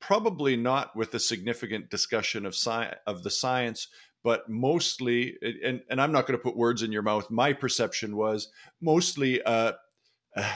probably 0.00 0.56
not 0.56 0.94
with 0.96 1.14
a 1.14 1.20
significant 1.20 1.88
discussion 1.88 2.44
of 2.44 2.54
sci- 2.54 2.94
of 3.06 3.22
the 3.22 3.30
science 3.30 3.88
but 4.24 4.48
mostly 4.48 5.36
and, 5.64 5.80
and 5.88 6.00
i'm 6.00 6.12
not 6.12 6.26
going 6.26 6.36
to 6.36 6.42
put 6.42 6.56
words 6.56 6.82
in 6.82 6.92
your 6.92 7.02
mouth 7.02 7.30
my 7.30 7.52
perception 7.52 8.16
was 8.16 8.48
mostly 8.80 9.40
uh, 9.42 9.72
uh, 10.36 10.52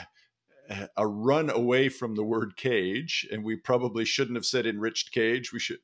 a 0.97 1.07
run 1.07 1.49
away 1.49 1.89
from 1.89 2.15
the 2.15 2.23
word 2.23 2.57
cage 2.57 3.27
and 3.31 3.43
we 3.43 3.55
probably 3.55 4.05
shouldn't 4.05 4.35
have 4.35 4.45
said 4.45 4.65
enriched 4.65 5.11
cage. 5.11 5.53
We 5.53 5.59
should 5.59 5.79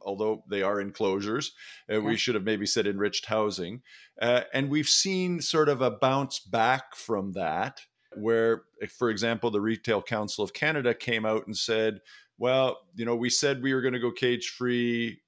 although 0.00 0.44
they 0.48 0.62
are 0.62 0.80
enclosures 0.80 1.52
uh, 1.92 2.00
we 2.00 2.16
should 2.16 2.36
have 2.36 2.44
maybe 2.44 2.64
said 2.64 2.86
enriched 2.86 3.26
housing. 3.26 3.82
Uh, 4.22 4.42
and 4.54 4.70
we've 4.70 4.88
seen 4.88 5.40
sort 5.40 5.68
of 5.68 5.82
a 5.82 5.90
bounce 5.90 6.38
back 6.38 6.94
from 6.94 7.32
that 7.32 7.80
where 8.16 8.62
for 8.96 9.10
example 9.10 9.50
the 9.50 9.60
retail 9.60 10.00
council 10.00 10.42
of 10.42 10.54
canada 10.54 10.94
came 10.94 11.26
out 11.26 11.46
and 11.46 11.56
said 11.56 12.00
well 12.38 12.78
you 12.94 13.04
know 13.04 13.14
we 13.14 13.28
said 13.28 13.62
we 13.62 13.74
were 13.74 13.82
going 13.82 13.92
to 13.92 14.00
go 14.00 14.10
cage 14.10 14.48
free 14.48 15.20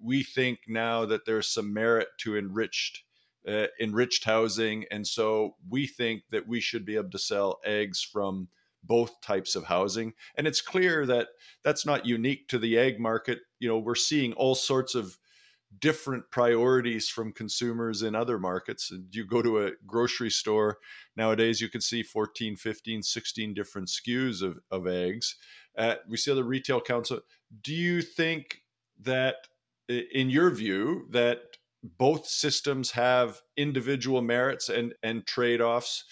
we 0.00 0.22
think 0.22 0.60
now 0.68 1.04
that 1.04 1.24
there's 1.26 1.48
some 1.48 1.72
merit 1.74 2.08
to 2.18 2.38
enriched 2.38 3.02
uh, 3.46 3.66
enriched 3.80 4.24
housing, 4.24 4.84
and 4.90 5.06
so 5.06 5.56
we 5.68 5.86
think 5.86 6.22
that 6.30 6.46
we 6.46 6.60
should 6.60 6.84
be 6.84 6.96
able 6.96 7.10
to 7.10 7.18
sell 7.18 7.60
eggs 7.64 8.02
from 8.02 8.48
both 8.84 9.20
types 9.20 9.56
of 9.56 9.64
housing. 9.64 10.12
And 10.36 10.46
it's 10.46 10.60
clear 10.60 11.04
that 11.06 11.28
that's 11.64 11.84
not 11.84 12.06
unique 12.06 12.48
to 12.48 12.58
the 12.58 12.78
egg 12.78 13.00
market. 13.00 13.40
You 13.58 13.68
know, 13.68 13.78
we're 13.78 13.94
seeing 13.94 14.32
all 14.34 14.54
sorts 14.54 14.94
of 14.94 15.18
different 15.80 16.24
priorities 16.30 17.08
from 17.08 17.32
consumers 17.32 18.02
in 18.02 18.14
other 18.14 18.38
markets. 18.38 18.90
And 18.90 19.14
you 19.14 19.26
go 19.26 19.42
to 19.42 19.66
a 19.66 19.72
grocery 19.86 20.30
store 20.30 20.78
nowadays, 21.16 21.60
you 21.60 21.68
can 21.68 21.80
see 21.80 22.02
14, 22.02 22.56
15, 22.56 23.02
16 23.02 23.54
different 23.54 23.88
SKUs 23.88 24.42
of, 24.42 24.58
of 24.70 24.86
eggs. 24.86 25.36
Uh, 25.76 25.96
we 26.08 26.16
see 26.16 26.34
the 26.34 26.44
retail 26.44 26.80
council. 26.80 27.20
Do 27.62 27.74
you 27.74 28.00
think 28.02 28.62
that 29.02 29.36
in 29.88 30.30
your 30.30 30.50
view, 30.50 31.06
that 31.10 31.40
both 31.96 32.26
systems 32.26 32.90
have 32.90 33.40
individual 33.56 34.20
merits 34.22 34.68
and, 34.68 34.94
and 35.02 35.26
trade 35.26 35.60
offs 35.60 36.04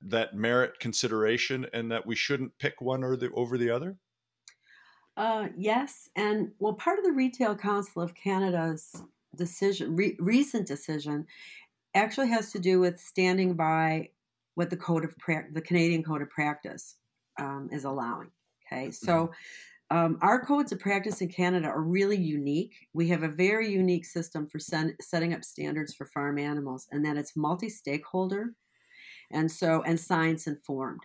that 0.00 0.34
merit 0.34 0.80
consideration, 0.80 1.66
and 1.72 1.92
that 1.92 2.04
we 2.04 2.16
shouldn't 2.16 2.58
pick 2.58 2.80
one 2.80 3.04
or 3.04 3.16
the, 3.16 3.30
over 3.34 3.56
the 3.56 3.70
other? 3.70 3.96
Uh, 5.16 5.48
yes, 5.56 6.08
and 6.16 6.50
well, 6.58 6.72
part 6.72 6.98
of 6.98 7.04
the 7.04 7.12
Retail 7.12 7.54
Council 7.54 8.02
of 8.02 8.14
Canada's 8.14 9.00
decision, 9.36 9.94
re- 9.94 10.16
recent 10.18 10.66
decision, 10.66 11.26
actually 11.94 12.28
has 12.28 12.50
to 12.50 12.58
do 12.58 12.80
with 12.80 12.98
standing 12.98 13.54
by 13.54 14.08
what 14.54 14.70
the 14.70 14.76
code 14.76 15.04
of 15.04 15.16
pra- 15.18 15.46
the 15.52 15.60
Canadian 15.60 16.02
Code 16.02 16.22
of 16.22 16.30
Practice 16.30 16.96
um, 17.38 17.68
is 17.70 17.84
allowing. 17.84 18.30
Okay, 18.66 18.90
so. 18.90 19.26
Mm-hmm 19.26 19.32
um, 19.92 20.16
our 20.22 20.42
codes 20.42 20.72
of 20.72 20.80
practice 20.80 21.20
in 21.20 21.28
Canada 21.28 21.66
are 21.68 21.82
really 21.82 22.16
unique. 22.16 22.74
We 22.94 23.08
have 23.08 23.24
a 23.24 23.28
very 23.28 23.70
unique 23.70 24.06
system 24.06 24.46
for 24.46 24.58
sen- 24.58 24.96
setting 25.02 25.34
up 25.34 25.44
standards 25.44 25.92
for 25.94 26.06
farm 26.06 26.38
animals, 26.38 26.86
and 26.90 27.04
that 27.04 27.18
it's 27.18 27.36
multi-stakeholder, 27.36 28.54
and 29.30 29.50
so 29.50 29.82
and 29.82 30.00
science 30.00 30.46
informed. 30.46 31.02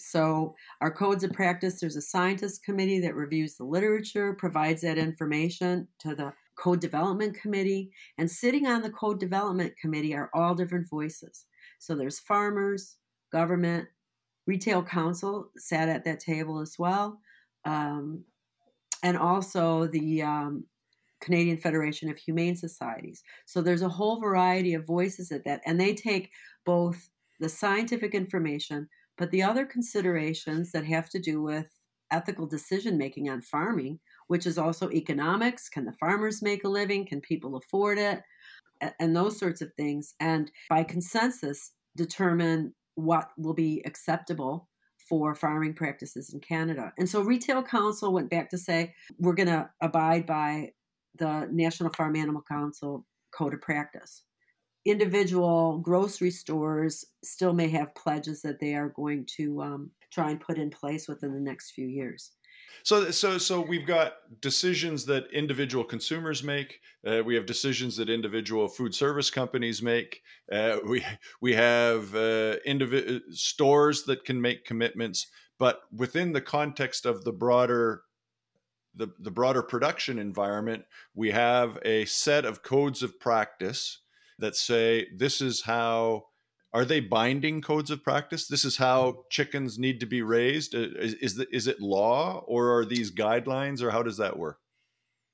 So 0.00 0.56
our 0.80 0.90
codes 0.90 1.22
of 1.22 1.32
practice, 1.32 1.78
there's 1.78 1.94
a 1.94 2.02
scientist 2.02 2.64
committee 2.64 2.98
that 3.02 3.14
reviews 3.14 3.54
the 3.54 3.62
literature, 3.62 4.34
provides 4.34 4.80
that 4.82 4.98
information 4.98 5.86
to 6.00 6.16
the 6.16 6.32
code 6.58 6.80
development 6.80 7.40
committee, 7.40 7.92
and 8.18 8.28
sitting 8.28 8.66
on 8.66 8.82
the 8.82 8.90
code 8.90 9.20
development 9.20 9.74
committee 9.80 10.12
are 10.12 10.30
all 10.34 10.56
different 10.56 10.90
voices. 10.90 11.44
So 11.78 11.94
there's 11.94 12.18
farmers, 12.18 12.96
government, 13.30 13.86
retail 14.48 14.82
council 14.82 15.52
sat 15.56 15.88
at 15.88 16.04
that 16.04 16.18
table 16.18 16.58
as 16.58 16.74
well 16.80 17.20
um, 17.64 18.24
and 19.02 19.16
also 19.16 19.86
the 19.86 20.22
um, 20.22 20.64
Canadian 21.20 21.58
Federation 21.58 22.10
of 22.10 22.18
Humane 22.18 22.56
Societies. 22.56 23.22
So 23.46 23.60
there's 23.60 23.82
a 23.82 23.88
whole 23.88 24.20
variety 24.20 24.74
of 24.74 24.86
voices 24.86 25.32
at 25.32 25.44
that, 25.44 25.62
and 25.66 25.80
they 25.80 25.94
take 25.94 26.30
both 26.64 27.08
the 27.40 27.48
scientific 27.48 28.14
information, 28.14 28.88
but 29.18 29.30
the 29.30 29.42
other 29.42 29.64
considerations 29.66 30.72
that 30.72 30.84
have 30.84 31.08
to 31.10 31.18
do 31.18 31.42
with 31.42 31.66
ethical 32.10 32.46
decision 32.46 32.96
making 32.96 33.28
on 33.28 33.42
farming, 33.42 33.98
which 34.28 34.46
is 34.46 34.58
also 34.58 34.90
economics. 34.90 35.68
Can 35.68 35.84
the 35.84 35.92
farmers 35.92 36.42
make 36.42 36.64
a 36.64 36.68
living? 36.68 37.06
Can 37.06 37.20
people 37.20 37.56
afford 37.56 37.98
it? 37.98 38.22
And 39.00 39.16
those 39.16 39.38
sorts 39.38 39.62
of 39.62 39.72
things. 39.74 40.14
And 40.20 40.50
by 40.68 40.84
consensus, 40.84 41.72
determine 41.96 42.74
what 42.96 43.30
will 43.38 43.54
be 43.54 43.82
acceptable 43.84 44.68
for 45.08 45.34
farming 45.34 45.74
practices 45.74 46.32
in 46.32 46.40
Canada. 46.40 46.92
And 46.98 47.08
so 47.08 47.20
Retail 47.20 47.62
Council 47.62 48.12
went 48.12 48.30
back 48.30 48.50
to 48.50 48.58
say, 48.58 48.94
we're 49.18 49.34
going 49.34 49.48
to 49.48 49.68
abide 49.80 50.26
by 50.26 50.70
the 51.16 51.48
National 51.50 51.92
Farm 51.92 52.16
Animal 52.16 52.42
Council 52.48 53.06
Code 53.32 53.54
of 53.54 53.60
Practice. 53.60 54.22
Individual 54.86 55.78
grocery 55.78 56.30
stores 56.30 57.04
still 57.22 57.52
may 57.52 57.68
have 57.68 57.94
pledges 57.94 58.42
that 58.42 58.60
they 58.60 58.74
are 58.74 58.90
going 58.90 59.26
to 59.36 59.62
um, 59.62 59.90
try 60.12 60.30
and 60.30 60.40
put 60.40 60.58
in 60.58 60.70
place 60.70 61.08
within 61.08 61.32
the 61.32 61.40
next 61.40 61.72
few 61.72 61.86
years. 61.86 62.32
So, 62.82 63.10
so, 63.10 63.38
so 63.38 63.60
we've 63.60 63.86
got 63.86 64.14
decisions 64.40 65.06
that 65.06 65.30
individual 65.32 65.84
consumers 65.84 66.42
make. 66.42 66.80
Uh, 67.06 67.22
we 67.24 67.34
have 67.34 67.46
decisions 67.46 67.96
that 67.96 68.10
individual 68.10 68.68
food 68.68 68.94
service 68.94 69.30
companies 69.30 69.82
make. 69.82 70.22
Uh, 70.52 70.78
we 70.86 71.04
we 71.40 71.54
have 71.54 72.14
uh, 72.14 72.56
indivi- 72.66 73.20
stores 73.30 74.04
that 74.04 74.24
can 74.24 74.40
make 74.40 74.64
commitments, 74.64 75.28
but 75.58 75.80
within 75.94 76.32
the 76.32 76.40
context 76.40 77.06
of 77.06 77.24
the 77.24 77.32
broader 77.32 78.02
the, 78.96 79.08
the 79.18 79.30
broader 79.30 79.62
production 79.62 80.18
environment, 80.18 80.84
we 81.14 81.30
have 81.30 81.78
a 81.84 82.04
set 82.04 82.44
of 82.44 82.62
codes 82.62 83.02
of 83.02 83.18
practice 83.18 84.00
that 84.38 84.56
say 84.56 85.08
this 85.16 85.40
is 85.40 85.62
how 85.62 86.24
are 86.74 86.84
they 86.84 86.98
binding 86.98 87.62
codes 87.62 87.90
of 87.90 88.02
practice? 88.02 88.48
This 88.48 88.64
is 88.64 88.76
how 88.76 89.24
chickens 89.30 89.78
need 89.78 90.00
to 90.00 90.06
be 90.06 90.22
raised. 90.22 90.74
Uh, 90.74 90.88
is 90.98 91.14
is, 91.14 91.34
the, 91.36 91.46
is 91.54 91.68
it 91.68 91.80
law 91.80 92.44
or 92.46 92.76
are 92.76 92.84
these 92.84 93.12
guidelines 93.12 93.80
or 93.80 93.92
how 93.92 94.02
does 94.02 94.16
that 94.16 94.36
work? 94.36 94.58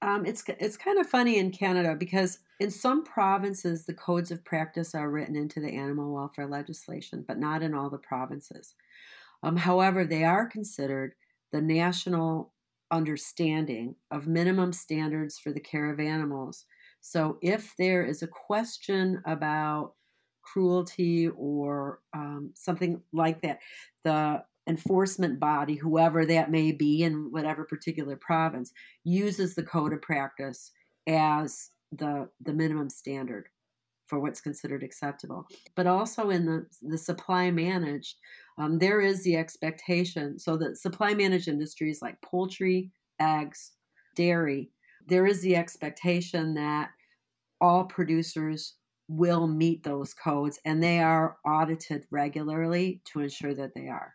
Um, 0.03 0.25
it's 0.27 0.45
it's 0.59 0.77
kind 0.77 0.99
of 0.99 1.07
funny 1.07 1.39
in 1.39 1.51
Canada 1.51 1.97
because 1.99 2.39
in 2.61 2.71
some 2.71 3.05
provinces 3.05 3.87
the 3.87 3.95
codes 3.95 4.31
of 4.31 4.45
practice 4.45 4.95
are 4.95 5.11
written 5.11 5.35
into 5.35 5.61
the 5.61 5.73
animal 5.73 6.13
welfare 6.13 6.47
legislation, 6.47 7.25
but 7.27 7.39
not 7.39 7.63
in 7.63 7.75
all 7.75 7.89
the 7.89 7.99
provinces. 7.99 8.75
Um, 9.43 9.57
however, 9.57 10.05
they 10.05 10.25
are 10.25 10.47
considered 10.47 11.15
the 11.53 11.63
national 11.63 12.53
understanding 12.91 13.95
of 14.11 14.27
minimum 14.27 14.73
standards 14.73 15.39
for 15.39 15.53
the 15.53 15.61
care 15.61 15.91
of 15.91 16.01
animals. 16.01 16.67
So 17.01 17.39
if 17.41 17.75
there 17.79 18.05
is 18.05 18.23
a 18.23 18.27
question 18.27 19.23
about 19.25 19.95
cruelty 20.43 21.29
or 21.29 22.01
um, 22.15 22.51
something 22.55 23.01
like 23.13 23.43
that, 23.43 23.61
the 24.05 24.43
enforcement 24.67 25.41
body, 25.41 25.75
whoever 25.75 26.25
that 26.27 26.51
may 26.51 26.73
be 26.73 27.03
in 27.03 27.31
whatever 27.31 27.65
particular 27.65 28.17
province, 28.17 28.73
uses 29.05 29.55
the 29.55 29.63
code 29.63 29.93
of 29.93 30.03
practice 30.03 30.73
as 31.07 31.71
the 31.93 32.29
the 32.41 32.53
minimum 32.53 32.89
standard 32.89 33.49
for 34.07 34.21
what's 34.21 34.41
considered 34.41 34.83
acceptable. 34.83 35.47
But 35.75 35.87
also 35.87 36.31
in 36.31 36.47
the 36.47 36.67
the 36.83 36.99
supply 36.99 37.51
managed, 37.51 38.17
um, 38.59 38.79
there 38.79 39.01
is 39.01 39.23
the 39.23 39.37
expectation. 39.37 40.39
So 40.39 40.57
the 40.57 40.77
supply 40.77 41.15
managed 41.15 41.49
industries 41.49 42.03
like 42.03 42.21
poultry, 42.23 42.91
eggs, 43.19 43.73
dairy, 44.15 44.71
there 45.07 45.27
is 45.27 45.41
the 45.41 45.57
expectation 45.57 46.55
that 46.55 46.91
all 47.61 47.85
producers 47.85 48.77
will 49.11 49.49
meet 49.49 49.83
those 49.83 50.15
codes 50.15 50.61
and 50.65 50.83
they 50.83 51.01
are 51.01 51.37
audited 51.45 52.07
regularly 52.11 53.03
to 53.05 53.21
ensure 53.21 53.55
that 53.55 53.75
they 53.75 53.89
are. 53.89 54.15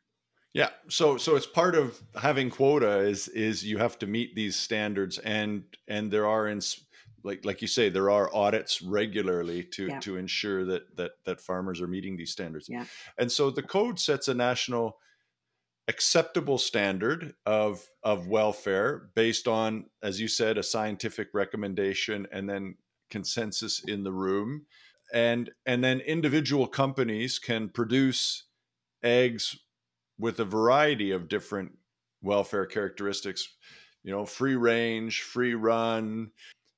Yeah, 0.54 0.70
so 0.88 1.18
so 1.18 1.36
it's 1.36 1.46
part 1.46 1.76
of 1.76 2.02
having 2.16 2.50
quota 2.50 3.00
is 3.00 3.28
is 3.28 3.66
you 3.66 3.78
have 3.78 4.00
to 4.00 4.08
meet 4.08 4.36
these 4.36 4.56
standards 4.56 5.18
and 5.18 5.66
and 5.90 6.10
there 6.10 6.26
are 6.26 6.48
in 6.48 6.62
like 7.26 7.44
like 7.44 7.62
you 7.62 7.68
say 7.68 7.90
there 7.90 8.10
are 8.10 8.34
audits 8.34 8.82
regularly 8.82 9.64
to 9.64 9.88
yeah. 9.88 10.00
to 10.00 10.16
ensure 10.16 10.64
that 10.64 10.96
that 10.96 11.12
that 11.26 11.42
farmers 11.42 11.82
are 11.82 11.88
meeting 11.88 12.16
these 12.16 12.32
standards. 12.32 12.70
Yeah. 12.70 12.86
And 13.18 13.30
so 13.30 13.52
the 13.52 13.64
code 13.64 14.00
sets 14.00 14.30
a 14.30 14.34
national 14.34 14.98
acceptable 15.90 16.58
standard 16.58 17.34
of 17.46 17.86
of 18.04 18.28
welfare 18.28 19.10
based 19.14 19.50
on 19.50 19.88
as 20.02 20.22
you 20.22 20.30
said 20.30 20.58
a 20.58 20.64
scientific 20.64 21.28
recommendation 21.34 22.28
and 22.32 22.50
then 22.50 22.76
consensus 23.10 23.84
in 23.86 24.04
the 24.04 24.12
room 24.12 24.66
and 25.16 25.50
and 25.66 25.84
then 25.84 26.02
individual 26.02 26.68
companies 26.68 27.40
can 27.40 27.70
produce 27.70 28.44
eggs 29.02 29.58
with 30.20 30.40
a 30.40 30.46
variety 30.46 31.12
of 31.12 31.30
different 31.30 31.72
welfare 32.22 32.66
characteristics 32.66 33.48
you 34.04 34.12
know 34.12 34.26
free 34.26 34.56
range 34.56 35.22
free 35.22 35.56
run 35.56 36.30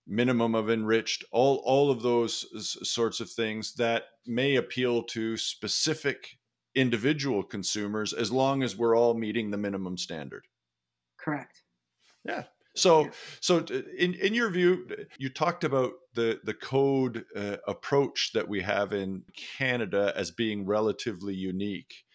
minimum 0.05 0.55
of 0.55 0.69
enriched 0.69 1.25
all 1.31 1.61
all 1.65 1.89
of 1.91 2.01
those 2.01 2.45
sorts 2.87 3.19
of 3.19 3.29
things 3.29 3.73
that 3.73 4.03
may 4.25 4.55
appeal 4.55 5.03
to 5.03 5.35
specific 5.35 6.37
individual 6.75 7.43
consumers 7.43 8.13
as 8.13 8.31
long 8.31 8.61
as 8.61 8.77
we're 8.77 8.95
all 8.95 9.15
meeting 9.15 9.49
the 9.49 9.57
minimum 9.57 9.97
standard. 9.97 10.45
Correct. 11.17 11.63
Yeah 12.23 12.43
so 12.77 13.09
so 13.39 13.59
in 13.97 14.13
in 14.15 14.33
your 14.33 14.49
view 14.49 14.87
you 15.17 15.29
talked 15.29 15.63
about 15.63 15.93
the 16.13 16.39
the 16.43 16.53
code 16.53 17.25
uh, 17.35 17.57
approach 17.67 18.31
that 18.33 18.47
we 18.47 18.61
have 18.61 18.93
in 18.93 19.23
Canada 19.57 20.13
as 20.15 20.31
being 20.31 20.65
relatively 20.65 21.33
unique 21.33 22.05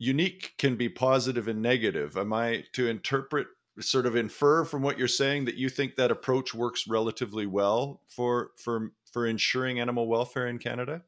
unique 0.00 0.54
can 0.58 0.74
be 0.74 0.88
positive 0.88 1.46
and 1.46 1.62
negative. 1.62 2.16
Am 2.16 2.32
I 2.32 2.64
to 2.72 2.88
interpret, 2.88 3.46
sort 3.78 4.06
of 4.06 4.16
infer 4.16 4.64
from 4.64 4.82
what 4.82 4.98
you're 4.98 5.06
saying 5.06 5.44
that 5.44 5.54
you 5.54 5.68
think 5.68 5.94
that 5.96 6.10
approach 6.10 6.54
works 6.54 6.88
relatively 6.88 7.46
well 7.46 8.00
for 8.08 8.50
for 8.56 8.92
for 9.12 9.26
ensuring 9.26 9.78
animal 9.78 10.08
welfare 10.08 10.48
in 10.48 10.58
Canada? 10.58 11.02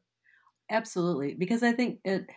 Absolutely, 0.69 1.33
because 1.33 1.63
I 1.63 1.73
think 1.73 1.99
it 2.05 2.29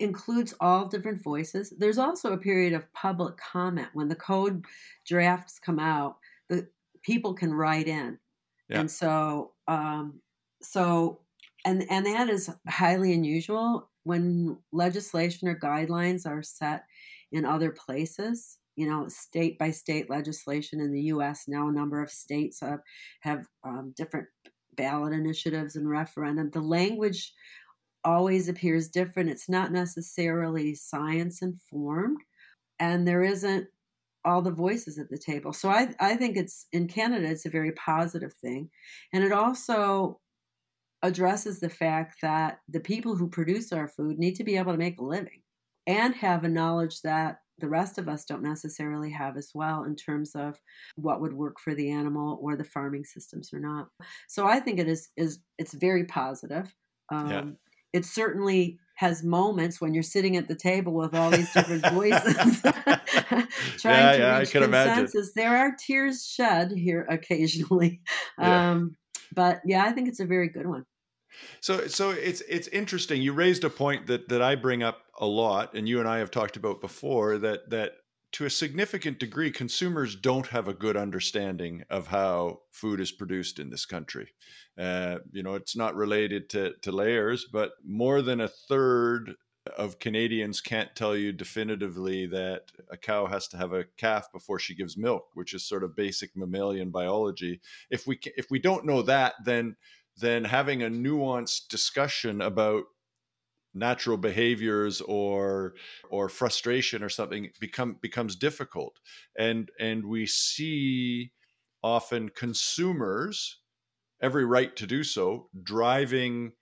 includes 0.00 0.54
all 0.60 0.86
different 0.86 1.22
voices. 1.22 1.72
There's 1.76 1.98
also 1.98 2.32
a 2.32 2.38
period 2.38 2.72
of 2.72 2.92
public 2.92 3.36
comment 3.36 3.88
when 3.92 4.08
the 4.08 4.16
code 4.16 4.64
drafts 5.06 5.58
come 5.58 5.78
out. 5.78 6.16
The 6.48 6.68
people 7.02 7.34
can 7.34 7.52
write 7.52 7.86
in, 7.86 8.18
yeah. 8.68 8.80
and 8.80 8.90
so 8.90 9.52
um, 9.68 10.20
so 10.62 11.20
and 11.64 11.84
and 11.90 12.06
that 12.06 12.28
is 12.28 12.50
highly 12.68 13.12
unusual 13.12 13.90
when 14.04 14.58
legislation 14.72 15.48
or 15.48 15.58
guidelines 15.58 16.26
are 16.26 16.42
set 16.42 16.84
in 17.32 17.44
other 17.44 17.70
places, 17.70 18.58
you 18.76 18.88
know, 18.88 19.06
state 19.08 19.58
by 19.58 19.70
state 19.70 20.10
legislation 20.10 20.80
in 20.80 20.92
the 20.92 21.02
U.S. 21.02 21.44
Now, 21.46 21.68
a 21.68 21.72
number 21.72 22.02
of 22.02 22.10
states 22.10 22.60
have, 22.60 22.80
have 23.20 23.46
um, 23.64 23.92
different 23.96 24.26
ballot 24.76 25.12
initiatives 25.12 25.76
and 25.76 25.88
referendum. 25.88 26.50
The 26.50 26.60
language 26.60 27.32
always 28.04 28.48
appears 28.48 28.88
different. 28.88 29.30
It's 29.30 29.48
not 29.48 29.72
necessarily 29.72 30.74
science 30.74 31.42
informed, 31.42 32.18
and 32.78 33.06
there 33.06 33.22
isn't 33.22 33.66
all 34.24 34.42
the 34.42 34.50
voices 34.50 34.98
at 34.98 35.10
the 35.10 35.18
table. 35.18 35.52
So 35.52 35.70
I, 35.70 35.94
I 35.98 36.14
think 36.16 36.36
it's 36.36 36.66
in 36.72 36.88
Canada, 36.88 37.28
it's 37.28 37.46
a 37.46 37.50
very 37.50 37.72
positive 37.72 38.32
thing. 38.34 38.68
And 39.12 39.24
it 39.24 39.32
also 39.32 40.20
addresses 41.02 41.60
the 41.60 41.70
fact 41.70 42.16
that 42.22 42.58
the 42.68 42.80
people 42.80 43.16
who 43.16 43.28
produce 43.28 43.72
our 43.72 43.88
food 43.88 44.18
need 44.18 44.34
to 44.34 44.44
be 44.44 44.56
able 44.56 44.72
to 44.72 44.78
make 44.78 44.98
a 44.98 45.04
living 45.04 45.42
and 45.86 46.14
have 46.14 46.44
a 46.44 46.48
knowledge 46.48 47.00
that 47.02 47.38
the 47.58 47.68
rest 47.68 47.98
of 47.98 48.08
us 48.08 48.24
don't 48.24 48.42
necessarily 48.42 49.10
have 49.10 49.36
as 49.36 49.50
well 49.54 49.84
in 49.84 49.94
terms 49.94 50.32
of 50.34 50.58
what 50.96 51.20
would 51.20 51.32
work 51.32 51.60
for 51.60 51.74
the 51.74 51.90
animal 51.90 52.38
or 52.42 52.56
the 52.56 52.64
farming 52.64 53.04
systems 53.04 53.52
or 53.52 53.60
not. 53.60 53.88
So 54.28 54.46
I 54.46 54.60
think 54.60 54.78
it 54.78 54.88
is 54.88 55.10
is 55.16 55.40
it's 55.58 55.74
very 55.74 56.04
positive. 56.04 56.74
Um, 57.12 57.30
yeah. 57.30 57.44
It 57.92 58.04
certainly 58.04 58.78
has 59.00 59.22
moments 59.22 59.80
when 59.80 59.94
you're 59.94 60.02
sitting 60.02 60.36
at 60.36 60.46
the 60.46 60.54
table 60.54 60.92
with 60.92 61.14
all 61.14 61.30
these 61.30 61.50
different 61.54 61.86
voices 61.90 62.60
trying 62.62 63.46
yeah, 63.84 64.12
to 64.12 64.18
yeah, 64.18 64.38
reach 64.38 64.50
consensus. 64.50 65.14
Imagine. 65.14 65.32
There 65.36 65.56
are 65.56 65.74
tears 65.74 66.26
shed 66.26 66.72
here 66.72 67.06
occasionally. 67.08 68.00
Yeah. 68.38 68.70
Um, 68.70 68.96
but 69.34 69.60
yeah, 69.64 69.84
I 69.84 69.92
think 69.92 70.08
it's 70.08 70.20
a 70.20 70.24
very 70.24 70.48
good 70.48 70.66
one. 70.66 70.84
So, 71.60 71.86
so 71.86 72.10
it's 72.10 72.40
it's 72.42 72.68
interesting. 72.68 73.22
You 73.22 73.32
raised 73.32 73.64
a 73.64 73.70
point 73.70 74.06
that 74.06 74.28
that 74.28 74.42
I 74.42 74.54
bring 74.54 74.82
up 74.82 74.98
a 75.18 75.26
lot, 75.26 75.74
and 75.74 75.88
you 75.88 76.00
and 76.00 76.08
I 76.08 76.18
have 76.18 76.30
talked 76.30 76.56
about 76.56 76.80
before. 76.80 77.38
That 77.38 77.70
that 77.70 77.92
to 78.32 78.44
a 78.44 78.50
significant 78.50 79.18
degree, 79.18 79.50
consumers 79.50 80.14
don't 80.14 80.46
have 80.48 80.68
a 80.68 80.74
good 80.74 80.96
understanding 80.96 81.84
of 81.90 82.06
how 82.06 82.60
food 82.70 83.00
is 83.00 83.10
produced 83.10 83.58
in 83.58 83.70
this 83.70 83.84
country. 83.84 84.28
Uh, 84.78 85.18
you 85.32 85.42
know, 85.42 85.54
it's 85.54 85.76
not 85.76 85.96
related 85.96 86.48
to 86.50 86.74
to 86.82 86.92
layers, 86.92 87.46
but 87.52 87.72
more 87.84 88.22
than 88.22 88.40
a 88.40 88.48
third 88.48 89.34
of 89.76 89.98
Canadians 89.98 90.60
can't 90.60 90.94
tell 90.96 91.16
you 91.16 91.32
definitively 91.32 92.26
that 92.26 92.62
a 92.90 92.96
cow 92.96 93.26
has 93.26 93.46
to 93.48 93.56
have 93.56 93.72
a 93.72 93.84
calf 93.96 94.32
before 94.32 94.58
she 94.58 94.74
gives 94.74 94.96
milk, 94.96 95.28
which 95.34 95.52
is 95.54 95.66
sort 95.66 95.84
of 95.84 95.96
basic 95.96 96.34
mammalian 96.36 96.90
biology. 96.90 97.60
If 97.90 98.06
we 98.06 98.18
if 98.36 98.50
we 98.50 98.58
don't 98.58 98.86
know 98.86 99.02
that, 99.02 99.34
then 99.44 99.76
then 100.16 100.44
having 100.44 100.82
a 100.82 100.90
nuanced 100.90 101.68
discussion 101.68 102.40
about 102.40 102.84
natural 103.74 104.16
behaviors 104.16 105.00
or 105.00 105.74
or 106.10 106.28
frustration 106.28 107.02
or 107.02 107.08
something 107.08 107.50
become 107.60 107.96
becomes 108.00 108.36
difficult. 108.36 108.98
And 109.38 109.70
and 109.78 110.06
we 110.06 110.26
see 110.26 111.32
often 111.82 112.28
consumers 112.30 113.60
every 114.22 114.44
right 114.44 114.74
to 114.76 114.86
do 114.86 115.02
so 115.02 115.48
driving 115.62 116.52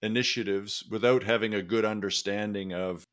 initiatives 0.00 0.84
without 0.90 1.22
having 1.22 1.54
a 1.54 1.62
good 1.62 1.84
understanding 1.84 2.72
of 2.72 3.04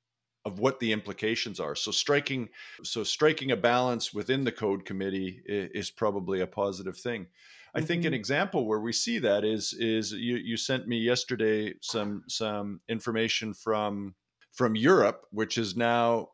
of 0.46 0.60
what 0.60 0.80
the 0.80 0.92
implications 0.92 1.60
are 1.60 1.76
so 1.76 1.92
striking 1.92 2.50
so 2.84 3.04
striking 3.04 3.52
a 3.52 3.58
balance 3.58 4.14
within 4.14 4.44
the 4.44 4.52
code 4.52 4.86
committee 4.86 5.42
is, 5.46 5.90
probably 5.90 6.42
a 6.42 6.48
positive 6.48 6.98
thing 6.98 7.28
I 7.76 7.82
think 7.82 8.04
an 8.04 8.08
mm-hmm. 8.08 8.16
example 8.16 8.66
where 8.66 8.80
we 8.80 8.94
see 8.94 9.20
that 9.20 9.44
is 9.44 9.74
is 9.74 10.12
you 10.12 10.38
you 10.38 10.58
sent 10.58 10.88
me 10.88 10.98
yesterday 10.98 11.76
some 11.82 12.24
some 12.28 12.82
information 12.90 13.54
from 13.54 14.16
from 14.54 14.76
Europe, 14.76 15.26
which 15.32 15.58
is 15.58 15.76
now 15.78 16.30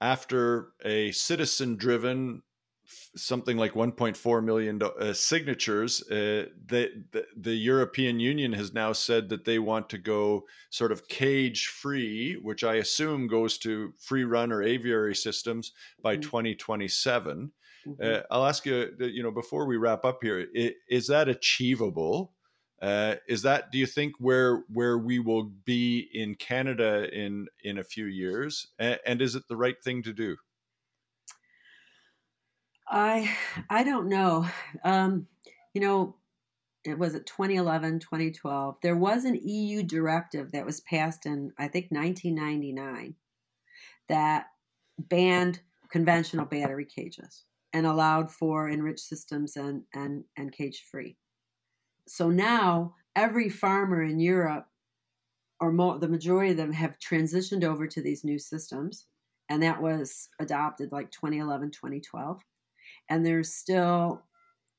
after 0.00 0.68
a 0.84 1.12
citizen 1.12 1.76
driven 1.76 2.42
something 3.16 3.56
like 3.56 3.72
1.4 3.72 4.44
million 4.44 4.80
uh, 4.82 5.12
signatures 5.12 6.02
uh, 6.10 6.46
the, 6.66 7.04
the, 7.12 7.24
the 7.36 7.54
European 7.54 8.20
Union 8.20 8.52
has 8.52 8.72
now 8.72 8.92
said 8.92 9.28
that 9.28 9.44
they 9.44 9.58
want 9.58 9.88
to 9.88 9.98
go 9.98 10.44
sort 10.70 10.92
of 10.92 11.08
cage 11.08 11.66
free 11.66 12.38
which 12.42 12.64
I 12.64 12.76
assume 12.76 13.26
goes 13.26 13.58
to 13.58 13.92
free 13.98 14.24
run 14.24 14.52
or 14.52 14.62
aviary 14.62 15.14
systems 15.14 15.72
by 16.02 16.14
mm-hmm. 16.14 16.22
2027 16.22 17.52
Mm-hmm. 17.86 18.02
Uh, 18.02 18.20
I'll 18.30 18.46
ask 18.46 18.66
you, 18.66 18.90
you 18.98 19.22
know, 19.22 19.30
before 19.30 19.66
we 19.66 19.76
wrap 19.76 20.04
up 20.04 20.18
here, 20.22 20.46
is 20.88 21.06
that 21.06 21.28
achievable? 21.28 22.32
Uh, 22.80 23.16
is 23.28 23.42
that 23.42 23.70
do 23.70 23.78
you 23.78 23.86
think 23.86 24.14
where 24.18 24.62
where 24.72 24.98
we 24.98 25.18
will 25.18 25.52
be 25.64 26.08
in 26.14 26.34
Canada 26.34 27.08
in 27.12 27.46
in 27.62 27.78
a 27.78 27.84
few 27.84 28.06
years, 28.06 28.68
and, 28.78 28.98
and 29.06 29.22
is 29.22 29.34
it 29.34 29.46
the 29.48 29.56
right 29.56 29.82
thing 29.82 30.02
to 30.02 30.12
do? 30.12 30.36
I 32.90 33.30
I 33.68 33.84
don't 33.84 34.08
know. 34.08 34.46
Um, 34.84 35.26
you 35.72 35.80
know, 35.80 36.16
it 36.84 36.98
was 36.98 37.14
it 37.14 37.26
2011 37.26 38.00
2012 38.00 38.78
there 38.82 38.96
was 38.96 39.26
an 39.26 39.34
eu 39.34 39.82
directive 39.82 40.50
that 40.52 40.64
was 40.64 40.80
passed 40.80 41.26
in 41.26 41.52
i 41.58 41.68
think 41.68 41.88
1999 41.90 43.14
that 44.08 44.46
banned 44.98 45.60
conventional 45.90 46.46
battery 46.46 46.86
cages 46.86 47.44
and 47.72 47.86
allowed 47.86 48.30
for 48.30 48.68
enriched 48.68 49.00
systems 49.00 49.56
and, 49.56 49.82
and, 49.94 50.24
and 50.36 50.52
cage 50.52 50.84
free. 50.90 51.16
So 52.06 52.30
now 52.30 52.94
every 53.14 53.48
farmer 53.48 54.02
in 54.02 54.18
Europe, 54.18 54.66
or 55.60 55.70
the 55.98 56.08
majority 56.08 56.52
of 56.52 56.56
them, 56.56 56.72
have 56.72 56.98
transitioned 56.98 57.64
over 57.64 57.86
to 57.86 58.02
these 58.02 58.24
new 58.24 58.38
systems. 58.38 59.06
And 59.48 59.62
that 59.62 59.80
was 59.80 60.28
adopted 60.40 60.90
like 60.90 61.10
2011, 61.10 61.70
2012. 61.70 62.40
And 63.10 63.26
there's 63.26 63.52
still 63.52 64.22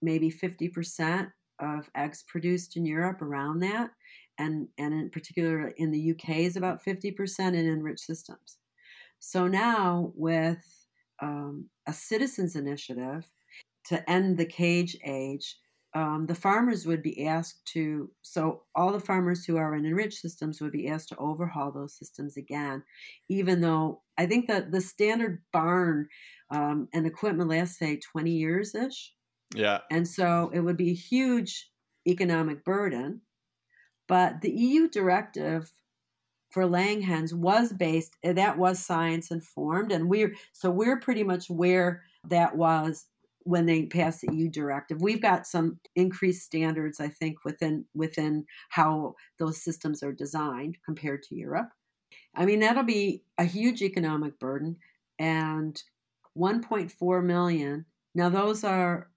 maybe 0.01 0.31
50% 0.31 1.31
of 1.59 1.91
eggs 1.95 2.23
produced 2.27 2.75
in 2.75 2.85
Europe 2.85 3.21
around 3.21 3.59
that. 3.59 3.91
And, 4.39 4.67
and 4.79 4.93
in 4.93 5.09
particular 5.11 5.67
in 5.77 5.91
the 5.91 6.11
UK 6.11 6.37
is 6.37 6.55
about 6.55 6.83
50% 6.83 7.39
in 7.39 7.55
enriched 7.55 7.99
systems. 7.99 8.57
So 9.19 9.47
now 9.47 10.11
with 10.15 10.65
um, 11.21 11.69
a 11.87 11.93
citizens 11.93 12.55
initiative 12.55 13.29
to 13.85 14.09
end 14.09 14.37
the 14.37 14.45
cage 14.45 14.97
age, 15.05 15.57
um, 15.93 16.25
the 16.25 16.35
farmers 16.35 16.85
would 16.85 17.03
be 17.03 17.27
asked 17.27 17.65
to, 17.73 18.09
so 18.21 18.63
all 18.73 18.93
the 18.93 18.99
farmers 18.99 19.43
who 19.43 19.57
are 19.57 19.75
in 19.75 19.85
enriched 19.85 20.19
systems 20.19 20.61
would 20.61 20.71
be 20.71 20.87
asked 20.87 21.09
to 21.09 21.17
overhaul 21.17 21.71
those 21.71 21.97
systems 21.97 22.37
again, 22.37 22.83
even 23.27 23.59
though 23.59 24.01
I 24.17 24.25
think 24.25 24.47
that 24.47 24.71
the 24.71 24.79
standard 24.79 25.43
barn 25.51 26.07
um, 26.51 26.87
and 26.93 27.07
equipment 27.07 27.49
lasts, 27.49 27.79
say, 27.79 27.97
20 27.97 28.31
years 28.31 28.75
ish. 28.75 29.13
Yeah. 29.55 29.79
And 29.89 30.07
so 30.07 30.51
it 30.53 30.59
would 30.59 30.77
be 30.77 30.91
a 30.91 30.95
huge 30.95 31.69
economic 32.07 32.63
burden. 32.63 33.21
But 34.07 34.41
the 34.41 34.51
EU 34.51 34.89
directive 34.89 35.71
for 36.49 36.65
laying 36.65 37.01
hens 37.01 37.33
was 37.33 37.71
based, 37.71 38.15
that 38.23 38.57
was 38.57 38.85
science 38.85 39.31
informed. 39.31 39.91
And 39.91 40.09
we're, 40.09 40.35
so 40.51 40.69
we're 40.69 40.99
pretty 40.99 41.23
much 41.23 41.49
where 41.49 42.03
that 42.27 42.55
was 42.55 43.05
when 43.43 43.65
they 43.65 43.85
passed 43.85 44.21
the 44.21 44.33
EU 44.33 44.49
directive. 44.49 45.01
We've 45.01 45.21
got 45.21 45.47
some 45.47 45.79
increased 45.95 46.43
standards, 46.43 46.99
I 46.99 47.07
think, 47.07 47.43
within 47.43 47.85
within 47.93 48.45
how 48.69 49.15
those 49.39 49.63
systems 49.63 50.03
are 50.03 50.11
designed 50.11 50.77
compared 50.85 51.23
to 51.23 51.35
Europe. 51.35 51.69
I 52.35 52.45
mean, 52.45 52.59
that'll 52.59 52.83
be 52.83 53.23
a 53.37 53.43
huge 53.43 53.81
economic 53.81 54.39
burden, 54.39 54.77
and 55.17 55.81
1.4 56.37 57.23
million. 57.23 57.85
Now, 58.15 58.29
those 58.29 58.63
are 58.63 59.09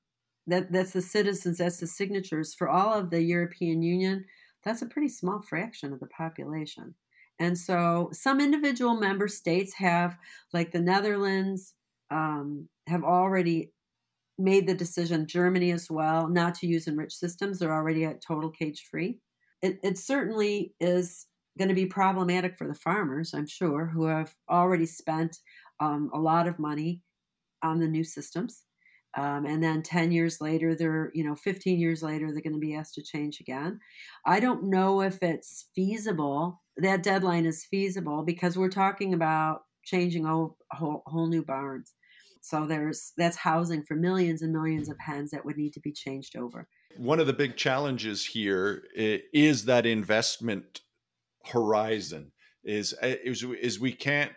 that 0.46 0.70
that's 0.70 0.92
the 0.92 1.02
citizens, 1.02 1.58
that's 1.58 1.78
the 1.78 1.86
signatures 1.86 2.54
for 2.54 2.68
all 2.68 2.92
of 2.92 3.10
the 3.10 3.22
European 3.22 3.82
Union. 3.82 4.24
That's 4.64 4.82
a 4.82 4.86
pretty 4.86 5.08
small 5.08 5.40
fraction 5.40 5.92
of 5.92 6.00
the 6.00 6.06
population. 6.06 6.94
And 7.38 7.58
so 7.58 8.10
some 8.12 8.40
individual 8.40 8.94
member 8.94 9.28
states 9.28 9.74
have, 9.74 10.16
like 10.52 10.70
the 10.70 10.80
Netherlands, 10.80 11.74
um, 12.10 12.68
have 12.86 13.02
already 13.02 13.72
made 14.38 14.66
the 14.66 14.74
decision, 14.74 15.26
Germany 15.26 15.72
as 15.72 15.90
well, 15.90 16.28
not 16.28 16.54
to 16.56 16.66
use 16.66 16.88
enriched 16.88 17.18
systems. 17.18 17.58
They're 17.58 17.74
already 17.74 18.04
at 18.04 18.22
total 18.22 18.50
cage 18.50 18.86
free. 18.90 19.18
It, 19.62 19.78
it 19.82 19.98
certainly 19.98 20.74
is 20.80 21.26
going 21.58 21.68
to 21.68 21.74
be 21.74 21.86
problematic 21.86 22.56
for 22.56 22.66
the 22.66 22.74
farmers, 22.74 23.32
I'm 23.32 23.46
sure, 23.46 23.86
who 23.86 24.06
have 24.06 24.34
already 24.50 24.86
spent 24.86 25.38
um, 25.80 26.10
a 26.14 26.18
lot 26.18 26.46
of 26.46 26.58
money 26.58 27.02
on 27.62 27.80
the 27.80 27.88
new 27.88 28.04
systems. 28.04 28.62
Um, 29.16 29.46
and 29.46 29.62
then 29.62 29.82
10 29.82 30.10
years 30.10 30.40
later, 30.40 30.74
they're, 30.74 31.10
you 31.14 31.22
know, 31.24 31.36
15 31.36 31.78
years 31.78 32.02
later, 32.02 32.32
they're 32.32 32.42
going 32.42 32.54
to 32.54 32.58
be 32.58 32.74
asked 32.74 32.94
to 32.94 33.02
change 33.02 33.40
again. 33.40 33.78
I 34.26 34.40
don't 34.40 34.64
know 34.64 35.02
if 35.02 35.22
it's 35.22 35.68
feasible. 35.74 36.62
That 36.76 37.04
deadline 37.04 37.46
is 37.46 37.64
feasible 37.64 38.24
because 38.24 38.58
we're 38.58 38.70
talking 38.70 39.14
about 39.14 39.60
changing 39.84 40.24
whole, 40.24 40.56
whole, 40.72 41.02
whole 41.06 41.28
new 41.28 41.44
barns. 41.44 41.92
So 42.40 42.66
there's 42.66 43.12
that's 43.16 43.38
housing 43.38 43.84
for 43.84 43.94
millions 43.94 44.42
and 44.42 44.52
millions 44.52 44.90
of 44.90 44.98
hens 44.98 45.30
that 45.30 45.46
would 45.46 45.56
need 45.56 45.72
to 45.74 45.80
be 45.80 45.92
changed 45.92 46.36
over. 46.36 46.68
One 46.94 47.18
of 47.18 47.26
the 47.26 47.32
big 47.32 47.56
challenges 47.56 48.26
here 48.26 48.84
is 48.94 49.64
that 49.64 49.86
investment 49.86 50.82
horizon 51.46 52.32
is 52.62 52.94
is, 53.02 53.42
is 53.42 53.80
we 53.80 53.92
can't 53.92 54.32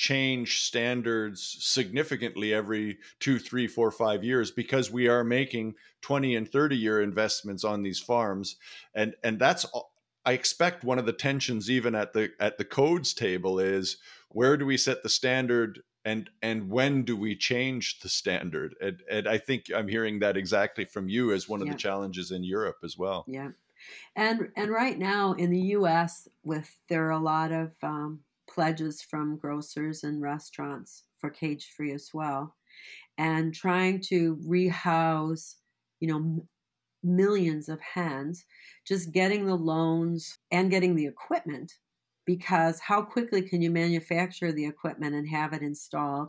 change 0.00 0.62
standards 0.62 1.58
significantly 1.60 2.54
every 2.54 2.96
two, 3.18 3.38
three, 3.38 3.66
four, 3.66 3.90
five 3.90 4.24
years 4.24 4.50
because 4.50 4.90
we 4.90 5.08
are 5.08 5.22
making 5.22 5.74
20 6.00 6.36
and 6.36 6.50
30 6.50 6.74
year 6.74 7.02
investments 7.02 7.64
on 7.64 7.82
these 7.82 8.00
farms. 8.00 8.56
And 8.94 9.14
and 9.22 9.38
that's 9.38 9.66
I 10.24 10.32
expect 10.32 10.84
one 10.84 10.98
of 10.98 11.04
the 11.04 11.12
tensions 11.12 11.70
even 11.70 11.94
at 11.94 12.14
the 12.14 12.30
at 12.40 12.56
the 12.56 12.64
codes 12.64 13.12
table 13.12 13.60
is 13.60 13.98
where 14.30 14.56
do 14.56 14.64
we 14.64 14.78
set 14.78 15.02
the 15.02 15.10
standard 15.10 15.82
and 16.06 16.30
and 16.40 16.70
when 16.70 17.02
do 17.02 17.14
we 17.14 17.36
change 17.36 18.00
the 18.00 18.08
standard 18.08 18.74
and, 18.80 19.02
and 19.10 19.28
i 19.28 19.36
think 19.36 19.66
i'm 19.76 19.86
hearing 19.86 20.18
that 20.20 20.34
exactly 20.34 20.86
from 20.86 21.10
you 21.10 21.30
as 21.30 21.46
one 21.46 21.60
of 21.60 21.66
yeah. 21.66 21.74
the 21.74 21.78
challenges 21.78 22.30
in 22.30 22.42
europe 22.42 22.78
as 22.82 22.96
well 22.96 23.22
yeah 23.28 23.50
and 24.16 24.48
and 24.56 24.70
right 24.70 24.98
now 24.98 25.34
in 25.34 25.50
the 25.50 25.60
us 25.60 26.26
with 26.42 26.78
there 26.88 27.06
are 27.06 27.10
a 27.10 27.18
lot 27.18 27.52
of 27.52 27.74
um, 27.82 28.20
pledges 28.52 29.02
from 29.02 29.36
grocers 29.36 30.04
and 30.04 30.20
restaurants 30.20 31.04
for 31.18 31.30
cage 31.30 31.72
free 31.76 31.92
as 31.92 32.10
well 32.12 32.56
and 33.18 33.54
trying 33.54 34.00
to 34.00 34.38
rehouse 34.46 35.56
you 36.00 36.08
know 36.08 36.46
millions 37.02 37.68
of 37.68 37.80
hens 37.80 38.44
just 38.86 39.12
getting 39.12 39.46
the 39.46 39.54
loans 39.54 40.38
and 40.50 40.70
getting 40.70 40.94
the 40.96 41.06
equipment 41.06 41.72
because 42.26 42.78
how 42.78 43.02
quickly 43.02 43.42
can 43.42 43.60
you 43.60 43.70
manufacture 43.70 44.52
the 44.52 44.66
equipment 44.66 45.14
and 45.14 45.28
have 45.28 45.52
it 45.52 45.62
installed? 45.62 46.28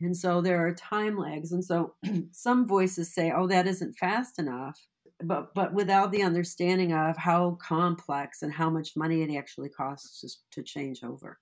And 0.00 0.16
so 0.16 0.40
there 0.40 0.64
are 0.64 0.72
time 0.72 1.18
lags. 1.18 1.50
And 1.50 1.64
so 1.64 1.94
some 2.30 2.68
voices 2.68 3.12
say, 3.12 3.32
oh, 3.34 3.48
that 3.48 3.66
isn't 3.66 3.98
fast 3.98 4.38
enough. 4.38 4.78
But, 5.22 5.52
but 5.54 5.74
without 5.74 6.12
the 6.12 6.22
understanding 6.22 6.92
of 6.92 7.16
how 7.16 7.58
complex 7.60 8.42
and 8.42 8.52
how 8.52 8.70
much 8.70 8.96
money 8.96 9.22
it 9.22 9.36
actually 9.36 9.68
costs 9.70 10.20
to, 10.20 10.28
to 10.52 10.62
change 10.62 11.02
over. 11.02 11.38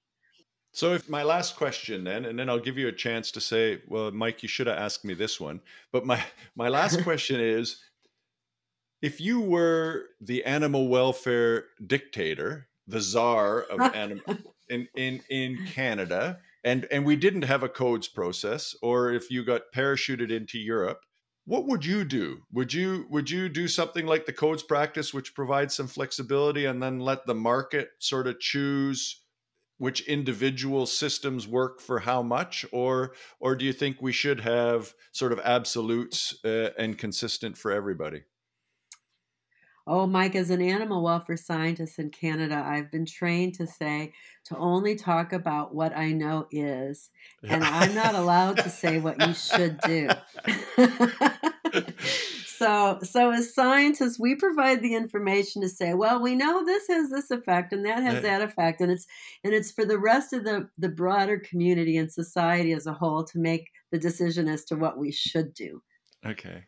So, 0.73 0.93
if 0.93 1.09
my 1.09 1.23
last 1.23 1.57
question 1.57 2.05
then, 2.05 2.27
and 2.27 2.39
then 2.39 2.49
I'll 2.49 2.61
give 2.61 2.79
you 2.79 2.89
a 2.89 2.93
chance 2.93 3.31
to 3.33 3.41
say, 3.41 3.81
well, 3.89 4.11
Mike, 4.11 4.43
you 4.43 4.49
should 4.49 4.67
have 4.67 4.79
asked 4.79 5.05
me 5.05 5.15
this 5.15 5.41
one. 5.41 5.61
But 5.93 6.05
my, 6.05 6.23
my 6.57 6.69
last 6.69 7.03
question 7.05 7.41
is 7.41 7.83
if 9.01 9.21
you 9.21 9.41
were 9.41 10.07
the 10.21 10.45
animal 10.45 10.89
welfare 10.89 11.67
dictator 11.87 12.69
the 12.89 13.01
czar 13.01 13.63
of 13.63 13.81
animal 13.95 14.37
in, 14.69 14.89
in 14.97 15.21
in 15.31 15.67
Canada, 15.67 16.41
and 16.65 16.87
and 16.91 17.05
we 17.05 17.17
didn't 17.17 17.43
have 17.43 17.63
a 17.63 17.69
codes 17.69 18.09
process, 18.09 18.75
or 18.83 19.13
if 19.13 19.31
you 19.31 19.45
got 19.45 19.73
parachuted 19.75 20.31
into 20.31 20.59
Europe, 20.59 21.01
what 21.45 21.67
would 21.67 21.85
you 21.85 22.05
do? 22.05 22.43
Would 22.53 22.73
you 22.73 23.07
would 23.11 23.31
you 23.31 23.49
do 23.49 23.69
something 23.69 24.07
like 24.07 24.27
the 24.27 24.33
codes 24.33 24.63
practice, 24.63 25.15
which 25.15 25.35
provides 25.35 25.77
some 25.77 25.87
flexibility, 25.87 26.65
and 26.65 26.83
then 26.83 26.99
let 26.99 27.27
the 27.27 27.35
market 27.35 27.91
sort 27.99 28.27
of 28.27 28.41
choose? 28.41 29.23
Which 29.79 30.07
individual 30.09 30.87
systems 30.87 31.49
work 31.49 31.81
for 31.81 32.01
how 32.01 32.23
much 32.23 32.67
or 32.73 33.13
or 33.41 33.57
do 33.57 33.65
you 33.65 33.73
think 33.73 33.97
we 34.01 34.13
should 34.13 34.41
have 34.41 34.95
sort 35.13 35.33
of 35.33 35.41
absolutes 35.41 36.45
uh, 36.45 36.71
and 36.79 36.99
consistent 36.99 37.57
for 37.57 37.73
everybody 37.73 38.23
Oh, 39.91 40.07
Mike, 40.07 40.35
as 40.35 40.51
an 40.51 40.61
animal 40.61 41.03
welfare 41.03 41.39
scientist 41.39 41.99
in 41.99 42.11
Canada, 42.11 42.63
I've 42.63 42.91
been 42.91 43.07
trained 43.07 43.55
to 43.55 43.67
say 43.67 44.13
to 44.45 44.57
only 44.59 44.95
talk 44.97 45.33
about 45.33 45.75
what 45.75 45.97
I 45.97 46.13
know 46.13 46.47
is, 46.51 47.09
and 47.43 47.65
I'm 47.65 47.95
not 47.95 48.15
allowed 48.15 48.59
to 48.59 48.69
say 48.69 48.99
what 48.99 49.19
you 49.27 49.33
should 49.33 49.81
do. 49.81 50.11
so, 52.59 52.99
so 53.03 53.31
as 53.31 53.55
scientists, 53.55 54.19
we 54.19 54.35
provide 54.35 54.83
the 54.83 54.95
information 54.95 55.63
to 55.63 55.69
say, 55.69 55.95
well, 55.95 56.21
we 56.21 56.35
know 56.35 56.65
this 56.65 56.89
has 56.89 57.11
this 57.11 57.31
effect 57.31 57.73
and 57.73 57.87
that 57.87 58.03
has 58.03 58.23
that 58.23 58.43
effect, 58.43 58.81
and 58.81 58.91
it's 58.91 59.07
and 59.45 59.55
it's 59.55 59.71
for 59.71 59.85
the 59.85 59.99
rest 59.99 60.33
of 60.33 60.45
the 60.45 60.69
the 60.77 60.89
broader 60.89 61.39
community 61.39 61.97
and 61.97 62.13
society 62.13 62.73
as 62.73 62.87
a 62.87 62.93
whole 62.93 63.25
to 63.25 63.39
make 63.39 63.71
the 63.93 63.99
decision 63.99 64.49
as 64.49 64.65
to 64.65 64.77
what 64.77 64.99
we 64.99 65.13
should 65.13 65.55
do. 65.55 65.83
Okay. 66.27 66.65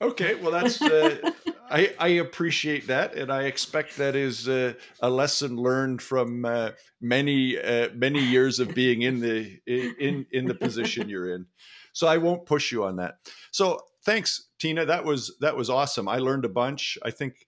Okay, 0.00 0.34
well 0.34 0.50
that's 0.50 0.82
uh, 0.82 1.30
I, 1.70 1.94
I 1.98 2.08
appreciate 2.08 2.88
that, 2.88 3.14
and 3.14 3.32
I 3.32 3.44
expect 3.44 3.96
that 3.98 4.16
is 4.16 4.48
uh, 4.48 4.74
a 5.00 5.08
lesson 5.08 5.56
learned 5.56 6.02
from 6.02 6.44
uh, 6.44 6.70
many 7.00 7.56
uh, 7.56 7.88
many 7.94 8.20
years 8.20 8.58
of 8.58 8.74
being 8.74 9.02
in 9.02 9.20
the 9.20 9.58
in 9.66 10.26
in 10.32 10.46
the 10.46 10.54
position 10.54 11.08
you're 11.08 11.32
in. 11.32 11.46
So 11.92 12.08
I 12.08 12.16
won't 12.16 12.46
push 12.46 12.72
you 12.72 12.84
on 12.84 12.96
that. 12.96 13.18
So 13.52 13.80
thanks, 14.04 14.48
Tina. 14.58 14.84
That 14.84 15.04
was 15.04 15.36
that 15.40 15.56
was 15.56 15.70
awesome. 15.70 16.08
I 16.08 16.18
learned 16.18 16.44
a 16.44 16.50
bunch. 16.50 16.98
I 17.02 17.10
think 17.10 17.46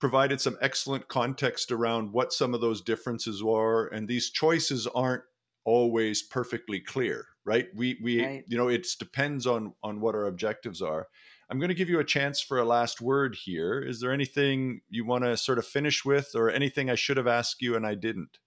provided 0.00 0.40
some 0.40 0.58
excellent 0.60 1.06
context 1.08 1.70
around 1.70 2.12
what 2.12 2.32
some 2.32 2.54
of 2.54 2.60
those 2.60 2.80
differences 2.80 3.42
were, 3.42 3.86
and 3.88 4.08
these 4.08 4.30
choices 4.30 4.86
aren't 4.88 5.22
always 5.64 6.22
perfectly 6.22 6.80
clear, 6.80 7.26
right? 7.44 7.68
We 7.74 7.98
we 8.02 8.24
right. 8.24 8.44
you 8.48 8.56
know 8.56 8.68
it 8.68 8.86
depends 8.98 9.46
on 9.46 9.74
on 9.82 10.00
what 10.00 10.14
our 10.14 10.26
objectives 10.26 10.82
are 10.82 11.08
I'm 11.52 11.58
going 11.58 11.68
to 11.68 11.74
give 11.74 11.90
you 11.90 12.00
a 12.00 12.04
chance 12.04 12.40
for 12.40 12.58
a 12.58 12.64
last 12.64 13.02
word 13.02 13.34
here. 13.34 13.78
Is 13.78 14.00
there 14.00 14.10
anything 14.10 14.80
you 14.88 15.04
want 15.04 15.24
to 15.24 15.36
sort 15.36 15.58
of 15.58 15.66
finish 15.66 16.02
with, 16.02 16.30
or 16.34 16.48
anything 16.48 16.88
I 16.88 16.94
should 16.94 17.18
have 17.18 17.26
asked 17.26 17.60
you 17.60 17.76
and 17.76 17.86
I 17.86 17.94
didn't? 17.94 18.38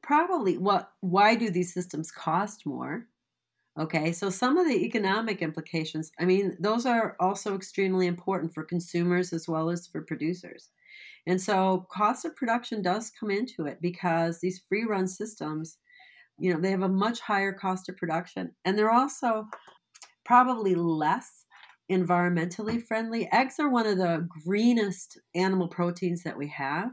Probably. 0.00 0.58
What? 0.58 0.92
Why 1.00 1.34
do 1.34 1.50
these 1.50 1.74
systems 1.74 2.12
cost 2.12 2.66
more? 2.66 3.08
Okay, 3.78 4.12
so 4.12 4.28
some 4.28 4.58
of 4.58 4.68
the 4.68 4.84
economic 4.84 5.40
implications, 5.40 6.12
I 6.20 6.26
mean, 6.26 6.56
those 6.60 6.84
are 6.84 7.16
also 7.18 7.54
extremely 7.54 8.06
important 8.06 8.52
for 8.52 8.64
consumers 8.64 9.32
as 9.32 9.48
well 9.48 9.70
as 9.70 9.86
for 9.86 10.02
producers. 10.02 10.70
And 11.26 11.40
so 11.40 11.86
cost 11.90 12.26
of 12.26 12.36
production 12.36 12.82
does 12.82 13.10
come 13.10 13.30
into 13.30 13.64
it 13.66 13.80
because 13.80 14.40
these 14.40 14.62
free 14.68 14.84
run 14.84 15.08
systems, 15.08 15.78
you 16.38 16.52
know, 16.52 16.60
they 16.60 16.70
have 16.70 16.82
a 16.82 16.88
much 16.88 17.20
higher 17.20 17.52
cost 17.52 17.88
of 17.88 17.96
production 17.96 18.54
and 18.64 18.78
they're 18.78 18.90
also 18.92 19.46
probably 20.24 20.74
less 20.74 21.46
environmentally 21.90 22.82
friendly. 22.82 23.28
Eggs 23.32 23.58
are 23.58 23.70
one 23.70 23.86
of 23.86 23.96
the 23.96 24.28
greenest 24.44 25.18
animal 25.34 25.68
proteins 25.68 26.22
that 26.24 26.36
we 26.36 26.48
have. 26.48 26.90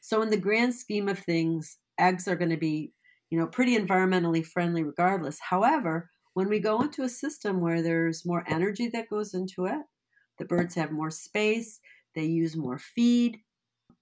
So 0.00 0.22
in 0.22 0.30
the 0.30 0.36
grand 0.36 0.74
scheme 0.74 1.08
of 1.08 1.18
things, 1.18 1.78
eggs 1.98 2.28
are 2.28 2.36
going 2.36 2.50
to 2.50 2.56
be, 2.56 2.92
you 3.30 3.38
know, 3.38 3.46
pretty 3.46 3.76
environmentally 3.76 4.46
friendly 4.46 4.84
regardless. 4.84 5.40
However, 5.40 6.10
when 6.34 6.48
we 6.48 6.60
go 6.60 6.80
into 6.80 7.02
a 7.02 7.08
system 7.08 7.60
where 7.60 7.82
there's 7.82 8.26
more 8.26 8.44
energy 8.46 8.88
that 8.88 9.10
goes 9.10 9.34
into 9.34 9.66
it, 9.66 9.80
the 10.38 10.44
birds 10.44 10.74
have 10.74 10.90
more 10.92 11.10
space, 11.10 11.80
they 12.14 12.24
use 12.24 12.56
more 12.56 12.78
feed. 12.78 13.38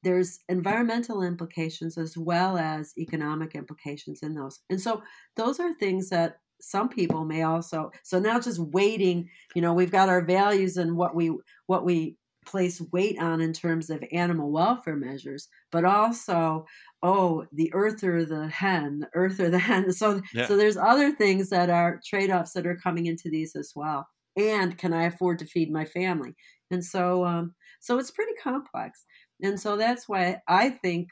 There's 0.04 0.38
environmental 0.48 1.22
implications 1.22 1.98
as 1.98 2.16
well 2.16 2.56
as 2.56 2.92
economic 2.96 3.54
implications 3.54 4.20
in 4.22 4.34
those. 4.34 4.60
And 4.70 4.80
so 4.80 5.02
those 5.36 5.58
are 5.58 5.74
things 5.74 6.10
that 6.10 6.38
some 6.60 6.88
people 6.88 7.24
may 7.24 7.42
also 7.42 7.90
so 8.02 8.18
now 8.18 8.40
just 8.40 8.58
waiting 8.58 9.28
you 9.54 9.62
know 9.62 9.72
we've 9.72 9.92
got 9.92 10.08
our 10.08 10.20
values 10.20 10.76
and 10.76 10.96
what 10.96 11.14
we 11.14 11.32
what 11.66 11.84
we 11.84 12.16
place 12.48 12.80
weight 12.92 13.18
on 13.18 13.40
in 13.40 13.52
terms 13.52 13.90
of 13.90 14.02
animal 14.12 14.50
welfare 14.50 14.96
measures 14.96 15.48
but 15.70 15.84
also 15.84 16.64
oh 17.02 17.44
the 17.52 17.72
earth 17.74 18.02
or 18.02 18.24
the 18.24 18.48
hen 18.48 19.00
the 19.00 19.08
earth 19.14 19.38
or 19.40 19.50
the 19.50 19.58
hen 19.70 19.92
so 19.92 20.20
yeah. 20.32 20.46
so 20.46 20.56
there's 20.56 20.76
other 20.76 21.12
things 21.12 21.50
that 21.50 21.70
are 21.70 22.00
trade-offs 22.06 22.52
that 22.52 22.66
are 22.66 22.76
coming 22.76 23.06
into 23.06 23.30
these 23.30 23.54
as 23.54 23.72
well 23.74 24.06
and 24.36 24.78
can 24.78 24.92
i 24.92 25.04
afford 25.04 25.38
to 25.38 25.46
feed 25.46 25.70
my 25.70 25.84
family 25.84 26.34
and 26.70 26.84
so 26.84 27.24
um 27.24 27.54
so 27.80 27.98
it's 27.98 28.10
pretty 28.10 28.34
complex 28.42 29.04
and 29.42 29.60
so 29.60 29.76
that's 29.76 30.08
why 30.08 30.40
i 30.48 30.70
think 30.70 31.08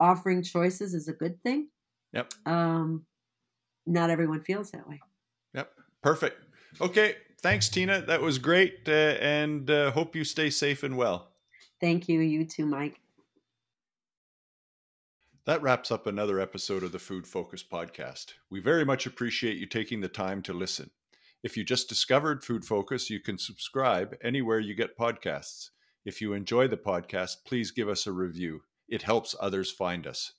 offering 0.00 0.42
choices 0.42 0.92
is 0.94 1.08
a 1.08 1.12
good 1.12 1.40
thing 1.42 1.68
yep 2.12 2.32
um 2.46 3.04
not 3.86 4.10
everyone 4.10 4.40
feels 4.40 4.70
that 4.70 4.88
way. 4.88 5.00
Yep. 5.54 5.70
Perfect. 6.02 6.42
Okay. 6.80 7.16
Thanks, 7.44 7.68
Tina. 7.68 8.00
That 8.00 8.22
was 8.22 8.38
great. 8.38 8.88
Uh, 8.88 9.18
and 9.20 9.70
uh, 9.70 9.90
hope 9.90 10.16
you 10.16 10.24
stay 10.24 10.48
safe 10.48 10.82
and 10.82 10.96
well. 10.96 11.28
Thank 11.78 12.08
you. 12.08 12.20
You 12.20 12.46
too, 12.46 12.64
Mike. 12.64 12.98
That 15.44 15.60
wraps 15.60 15.90
up 15.90 16.06
another 16.06 16.40
episode 16.40 16.82
of 16.82 16.92
the 16.92 16.98
Food 16.98 17.26
Focus 17.26 17.62
podcast. 17.62 18.32
We 18.48 18.60
very 18.60 18.86
much 18.86 19.04
appreciate 19.04 19.58
you 19.58 19.66
taking 19.66 20.00
the 20.00 20.08
time 20.08 20.40
to 20.40 20.54
listen. 20.54 20.88
If 21.42 21.54
you 21.54 21.64
just 21.64 21.86
discovered 21.86 22.42
Food 22.42 22.64
Focus, 22.64 23.10
you 23.10 23.20
can 23.20 23.36
subscribe 23.36 24.16
anywhere 24.22 24.58
you 24.58 24.74
get 24.74 24.96
podcasts. 24.96 25.68
If 26.06 26.22
you 26.22 26.32
enjoy 26.32 26.68
the 26.68 26.78
podcast, 26.78 27.44
please 27.44 27.72
give 27.72 27.90
us 27.90 28.06
a 28.06 28.12
review. 28.12 28.62
It 28.88 29.02
helps 29.02 29.34
others 29.38 29.70
find 29.70 30.06
us. 30.06 30.32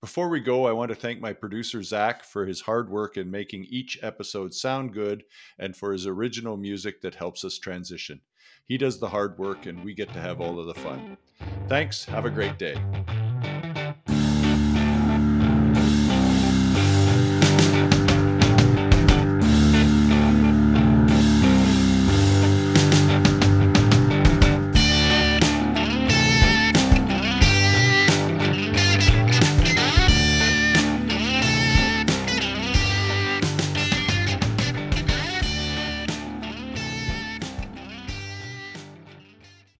Before 0.00 0.28
we 0.28 0.40
go, 0.40 0.66
I 0.66 0.72
want 0.72 0.90
to 0.90 0.94
thank 0.94 1.20
my 1.20 1.32
producer, 1.32 1.82
Zach, 1.82 2.22
for 2.22 2.44
his 2.44 2.60
hard 2.60 2.90
work 2.90 3.16
in 3.16 3.30
making 3.30 3.64
each 3.70 3.98
episode 4.02 4.52
sound 4.52 4.92
good 4.92 5.24
and 5.58 5.74
for 5.74 5.92
his 5.92 6.06
original 6.06 6.56
music 6.56 7.00
that 7.00 7.14
helps 7.14 7.44
us 7.44 7.58
transition. 7.58 8.20
He 8.66 8.76
does 8.76 8.98
the 9.00 9.08
hard 9.08 9.38
work, 9.38 9.66
and 9.66 9.82
we 9.84 9.94
get 9.94 10.12
to 10.12 10.20
have 10.20 10.40
all 10.40 10.60
of 10.60 10.66
the 10.66 10.74
fun. 10.74 11.16
Thanks. 11.68 12.04
Have 12.04 12.26
a 12.26 12.30
great 12.30 12.58
day. 12.58 12.76